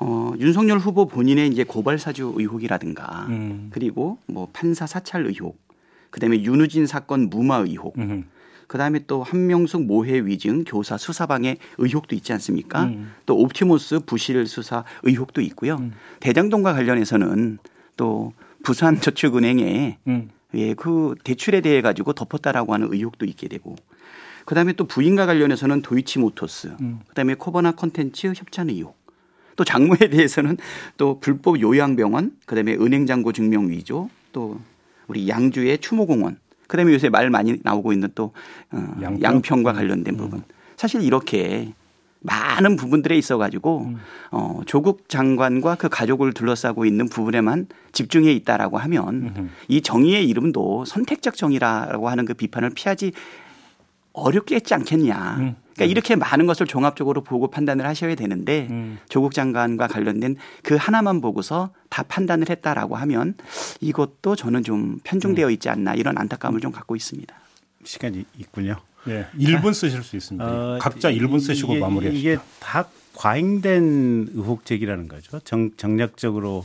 어, 0.00 0.32
윤석열 0.38 0.78
후보 0.78 1.06
본인의 1.06 1.48
이제 1.48 1.62
고발 1.62 1.98
사주 1.98 2.34
의혹이라든가 2.36 3.26
음. 3.28 3.68
그리고 3.70 4.18
뭐 4.26 4.48
판사 4.52 4.86
사찰 4.86 5.26
의혹 5.26 5.58
그다음에 6.10 6.42
윤우진 6.42 6.86
사건 6.86 7.28
무마 7.28 7.56
의혹 7.58 7.96
음. 7.98 8.24
그다음에 8.70 9.00
또 9.08 9.24
한명숙 9.24 9.82
모해 9.82 10.20
위증 10.20 10.62
교사 10.62 10.96
수사방해 10.96 11.56
의혹도 11.78 12.14
있지 12.14 12.32
않습니까? 12.34 12.84
음. 12.84 13.12
또 13.26 13.36
옵티모스 13.36 14.00
부실 14.06 14.46
수사 14.46 14.84
의혹도 15.02 15.40
있고요. 15.40 15.90
대장동과 16.20 16.74
관련해서는 16.74 17.58
또 17.96 18.32
부산 18.62 19.00
저축은행에 19.00 19.98
음. 20.06 20.30
예, 20.54 20.74
그 20.74 21.16
대출에 21.24 21.62
대해 21.62 21.82
가지고 21.82 22.12
덮었다라고 22.12 22.72
하는 22.72 22.92
의혹도 22.92 23.26
있게 23.26 23.48
되고 23.48 23.74
그다음에 24.44 24.72
또 24.74 24.84
부인과 24.84 25.26
관련해서는 25.26 25.82
도이치모터스 25.82 26.76
음. 26.80 27.00
그다음에 27.08 27.34
코바나 27.34 27.72
컨텐츠 27.72 28.34
협찬 28.36 28.70
의혹 28.70 28.96
또 29.56 29.64
장모에 29.64 30.10
대해서는 30.10 30.58
또 30.96 31.18
불법 31.18 31.60
요양병원 31.60 32.36
그다음에 32.46 32.74
은행장고 32.74 33.32
증명 33.32 33.68
위조 33.70 34.10
또 34.32 34.60
우리 35.08 35.28
양주의 35.28 35.76
추모공원 35.78 36.38
그다음에 36.70 36.92
요새 36.92 37.08
말 37.08 37.28
많이 37.30 37.58
나오고 37.62 37.92
있는 37.92 38.08
또 38.14 38.32
어, 38.70 38.96
양평? 39.02 39.22
양평 39.22 39.62
과 39.62 39.72
관련된 39.72 40.16
부분 40.16 40.42
사실 40.76 41.02
이렇게 41.02 41.72
많은 42.20 42.76
부분들에 42.76 43.16
있어 43.16 43.38
가지고 43.38 43.94
어, 44.30 44.60
조국 44.66 45.08
장관과 45.08 45.74
그 45.76 45.88
가족을 45.88 46.32
둘러싸고 46.32 46.84
있는 46.84 47.08
부분에만 47.08 47.66
집중해 47.92 48.32
있다라고 48.32 48.78
하면 48.78 49.50
이 49.68 49.80
정의의 49.80 50.28
이름도 50.28 50.84
선택적 50.84 51.36
정의라고 51.36 52.08
하는 52.08 52.24
그 52.26 52.34
비판을 52.34 52.70
피하지 52.70 53.12
어렵겠지 54.12 54.74
않겠냐. 54.74 55.36
음. 55.38 55.56
그러니까 55.74 55.84
이렇게 55.84 56.16
많은 56.16 56.46
것을 56.46 56.66
종합적으로 56.66 57.22
보고 57.22 57.48
판단을 57.48 57.86
하셔야 57.86 58.14
되는데 58.14 58.68
음. 58.70 58.98
조국 59.08 59.32
장관과 59.32 59.86
관련된 59.86 60.36
그 60.62 60.76
하나만 60.76 61.20
보고서 61.20 61.70
다 61.90 62.02
판단을 62.04 62.48
했다라고 62.48 62.96
하면 62.96 63.34
이것도 63.80 64.36
저는 64.36 64.62
좀 64.64 65.00
편중되어 65.04 65.48
음. 65.48 65.50
있지 65.52 65.68
않나 65.68 65.94
이런 65.94 66.16
안타까움을 66.16 66.60
좀 66.60 66.72
갖고 66.72 66.96
있습니다. 66.96 67.34
시간이 67.84 68.24
있군요. 68.38 68.76
예. 69.08 69.26
1분 69.38 69.74
쓰실 69.74 70.02
수 70.02 70.16
있습니다. 70.16 70.46
어, 70.46 70.78
각자 70.80 71.10
1분 71.10 71.40
쓰시고 71.40 71.74
마무리하시죠. 71.78 72.18
이게 72.18 72.38
다 72.60 72.86
과잉된 73.14 74.30
의혹 74.34 74.64
제기라는 74.64 75.08
거죠. 75.08 75.40
정, 75.40 75.70
정략적으로 75.76 76.64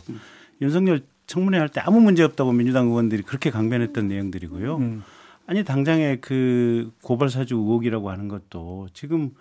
윤석열 0.61 1.01
청문회 1.27 1.57
할 1.57 1.69
때 1.69 1.81
아무 1.81 1.99
문제 2.01 2.23
없다고 2.23 2.51
민주당 2.51 2.87
의원들이 2.87 3.23
그렇게 3.23 3.49
강변했던 3.49 4.07
내용들이고요. 4.07 4.77
음. 4.77 5.03
아니 5.47 5.63
당장의 5.63 6.21
그 6.21 6.91
고발 7.01 7.29
사주 7.29 7.55
의혹이라고 7.55 8.09
하는 8.11 8.27
것도 8.27 8.89
지금 8.93 9.31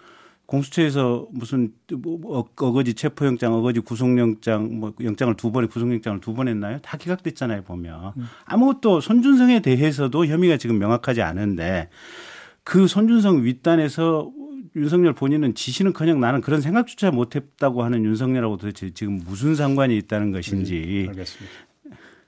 공수처에서 0.46 1.26
무슨 1.32 1.72
뭐 1.96 2.38
어- 2.38 2.44
어거지 2.56 2.94
체포영장, 2.94 3.54
어거지 3.54 3.80
구속영장, 3.80 4.78
뭐 4.78 4.92
영장을 5.02 5.34
두 5.36 5.50
번에 5.52 5.66
구속영장을 5.66 6.20
두 6.20 6.34
번 6.34 6.48
했나요? 6.48 6.78
다 6.82 6.96
기각됐잖아요 6.98 7.62
보면 7.62 8.12
아무것도 8.44 9.00
손준성에 9.00 9.60
대해서도 9.60 10.26
혐의가 10.26 10.56
지금 10.56 10.78
명확하지 10.78 11.22
않은데 11.22 11.88
그 12.62 12.86
손준성 12.86 13.44
윗단에서 13.44 14.30
윤석열 14.76 15.12
본인은 15.14 15.54
지시는커녕 15.54 16.18
나는 16.20 16.40
그런 16.40 16.60
생각조차 16.60 17.10
못했다고 17.12 17.84
하는 17.84 18.04
윤석열하고 18.04 18.56
도대체 18.56 18.90
지금 18.90 19.20
무슨 19.24 19.54
상관이 19.54 19.96
있다는 19.98 20.32
것인지 20.32 21.06
알겠습니다. 21.08 21.54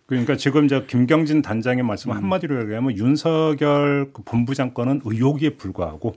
그러니까 0.07 0.37
지금 0.37 0.69
저 0.69 0.87
김경진 0.87 1.43
단장의 1.43 1.83
말씀 1.83 2.13
음. 2.13 2.17
한마디로 2.17 2.63
얘기하면 2.63 2.97
윤석열 2.97 4.11
그 4.13 4.23
본부장권은 4.23 5.01
의혹에 5.05 5.51
불과하고 5.57 6.15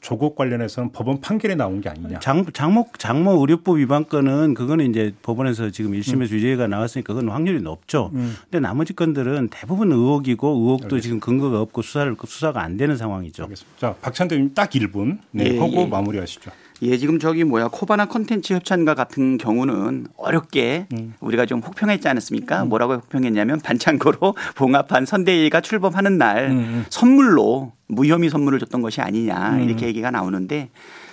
조국 0.00 0.34
관련해서는 0.34 0.92
법원 0.92 1.20
판결이 1.20 1.56
나온 1.56 1.80
게 1.80 1.90
아니냐. 1.90 2.20
장, 2.20 2.44
장모 2.52 2.88
장모 2.96 3.32
의료법 3.40 3.78
위반 3.78 4.08
건은 4.08 4.54
그거는 4.54 4.88
이제 4.88 5.14
법원에서 5.22 5.70
지금 5.70 5.92
1심에서 5.92 6.30
유죄가 6.32 6.66
나왔으니까 6.66 7.12
그건 7.12 7.28
확률이 7.30 7.60
높죠. 7.60 8.10
음. 8.14 8.34
근데 8.44 8.60
나머지 8.60 8.94
건들은 8.94 9.48
대부분 9.48 9.92
의혹이고 9.92 10.48
의혹도 10.48 11.00
지금 11.00 11.20
근거가 11.20 11.60
없고 11.60 11.82
수사를 11.82 12.16
수사가 12.26 12.62
안 12.62 12.78
되는 12.78 12.96
상황이죠. 12.96 13.44
알겠습니다. 13.44 13.78
자, 13.78 13.94
박찬대님 14.00 14.54
딱 14.54 14.70
1분 14.70 15.18
네, 15.32 15.54
예, 15.54 15.58
하고 15.58 15.82
예. 15.82 15.86
마무리하시죠. 15.86 16.50
예, 16.82 16.96
지금 16.96 17.18
저기 17.18 17.44
뭐야 17.44 17.68
코바나 17.68 18.06
컨텐츠 18.06 18.54
협찬과 18.54 18.94
같은 18.94 19.36
경우는 19.38 20.06
어렵게 20.16 20.86
음. 20.92 21.14
우리가 21.20 21.46
좀 21.46 21.60
혹평했지 21.60 22.08
않았습니까? 22.08 22.64
뭐라고 22.64 22.94
혹평했냐면 22.94 23.60
반창고로 23.60 24.34
봉합한 24.56 25.04
선대위가 25.06 25.60
출범하는 25.60 26.18
날 26.18 26.50
음, 26.50 26.84
선물로 26.88 27.72
무혐의 27.88 28.30
선물을 28.30 28.58
줬던 28.60 28.80
것이 28.82 29.00
아니냐 29.00 29.60
이렇게 29.60 29.86
얘기가 29.86 30.10
나오는데 30.10 30.70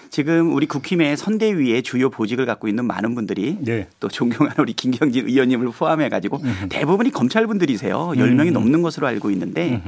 지금 0.09 0.53
우리 0.53 0.67
국힘의 0.67 1.17
선대위의 1.17 1.83
주요 1.83 2.09
보직을 2.09 2.45
갖고 2.45 2.69
있는 2.69 2.85
많은 2.85 3.13
분들이 3.13 3.57
네. 3.59 3.87
또 3.99 4.07
존경하는 4.07 4.55
우리 4.59 4.71
김경진 4.71 5.27
의원님을 5.27 5.69
포함해 5.71 6.07
가지고 6.07 6.41
대부분이 6.69 7.11
검찰 7.11 7.45
분들이세요. 7.45 8.13
10명이 8.15 8.51
넘는 8.51 8.81
것으로 8.81 9.05
알고 9.07 9.31
있는데 9.31 9.81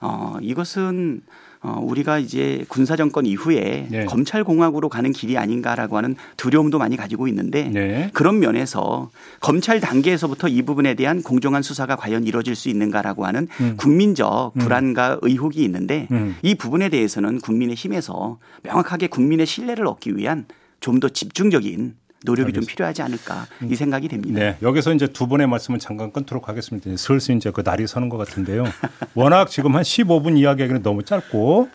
어, 0.00 0.36
이것은 0.40 1.22
어, 1.64 1.80
우리가 1.82 2.18
이제 2.18 2.64
군사정권 2.68 3.26
이후에 3.26 3.86
네. 3.90 4.04
검찰공화국으로 4.04 4.88
가는 4.88 5.12
길이 5.12 5.38
아닌가라고 5.38 5.96
하는 5.96 6.16
두려움도 6.36 6.78
많이 6.78 6.96
가지고 6.96 7.26
있는데 7.28 7.70
네. 7.72 8.10
그런 8.12 8.38
면에서 8.38 9.10
검찰 9.40 9.80
단계에서부터 9.80 10.48
이 10.48 10.62
부분에 10.62 10.94
대한 10.94 11.22
공정한 11.22 11.62
수사가 11.62 11.96
과연 11.96 12.24
이루어질 12.24 12.54
수 12.54 12.68
있는가라고 12.68 13.24
하는 13.24 13.48
국민적 13.76 14.54
불안과 14.58 15.18
의혹이 15.22 15.62
있는데 15.64 16.06
음. 16.10 16.36
이 16.42 16.54
부분에 16.54 16.88
대해서는 16.88 17.40
국민의 17.40 17.76
힘에서 17.76 18.38
명확하게 18.62 19.06
국민의 19.06 19.46
신뢰를 19.46 19.86
얻기 19.86 20.16
위한 20.16 20.46
좀 20.80 21.00
더 21.00 21.08
집중적인 21.08 21.94
노력이 22.24 22.52
좀 22.52 22.64
필요하지 22.66 23.02
않을까 23.02 23.46
이 23.68 23.74
생각이 23.76 24.08
됩니다. 24.08 24.38
네, 24.40 24.56
여기서 24.62 24.94
이제 24.94 25.06
두 25.06 25.26
분의 25.28 25.46
말씀을 25.46 25.78
잠깐 25.78 26.10
끊도록 26.10 26.48
하겠습니다. 26.48 26.88
이제 26.90 26.96
슬슬 26.96 27.36
이제 27.36 27.50
그 27.50 27.62
날이 27.62 27.86
서는 27.86 28.08
것 28.08 28.16
같은데요. 28.16 28.64
워낙 29.14 29.48
지금 29.50 29.76
한 29.76 29.82
15분 29.82 30.38
이야기하기는 30.38 30.82
너무 30.82 31.02
짧고 31.02 31.68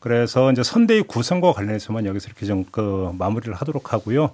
그래서 0.00 0.52
이제 0.52 0.62
선대위 0.62 1.02
구성과 1.02 1.52
관련해서만 1.52 2.04
여기서 2.06 2.26
이렇게 2.28 2.44
좀 2.46 2.64
그 2.70 3.10
마무리를 3.18 3.54
하도록 3.54 3.92
하고요. 3.92 4.32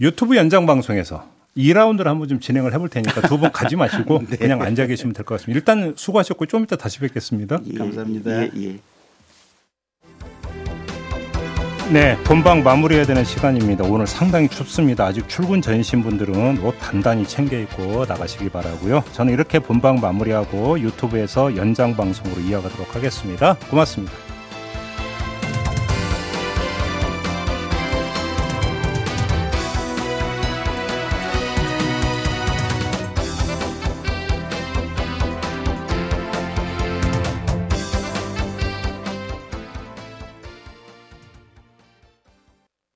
유튜브 0.00 0.36
연장 0.36 0.66
방송에서 0.66 1.24
2라운드를 1.56 2.04
한번 2.06 2.26
좀 2.26 2.40
진행을 2.40 2.72
해볼 2.74 2.88
테니까 2.88 3.20
두 3.28 3.38
분 3.38 3.52
가지 3.52 3.76
마시고 3.76 4.22
그냥 4.38 4.60
앉아 4.60 4.86
계시면 4.86 5.14
될 5.14 5.24
것 5.24 5.36
같습니다. 5.36 5.56
일단 5.56 5.94
수고하셨고 5.96 6.46
좀 6.46 6.64
이따 6.64 6.74
다시 6.74 6.98
뵙겠습니다. 6.98 7.60
예, 7.72 7.78
감사합니다. 7.78 8.42
예, 8.42 8.50
예. 8.56 8.78
네, 11.92 12.16
본방 12.24 12.62
마무리해야 12.62 13.04
되는 13.04 13.24
시간입니다. 13.24 13.84
오늘 13.84 14.06
상당히 14.06 14.48
춥습니다. 14.48 15.04
아직 15.04 15.28
출근 15.28 15.60
전이신 15.60 16.02
분들은 16.02 16.58
옷 16.64 16.74
단단히 16.80 17.26
챙겨 17.26 17.58
입고 17.58 18.06
나가시기 18.06 18.48
바라고요. 18.48 19.04
저는 19.12 19.32
이렇게 19.32 19.58
본방 19.58 20.00
마무리하고 20.00 20.80
유튜브에서 20.80 21.54
연장 21.56 21.94
방송으로 21.94 22.40
이어가도록 22.40 22.96
하겠습니다. 22.96 23.56
고맙습니다. 23.70 24.23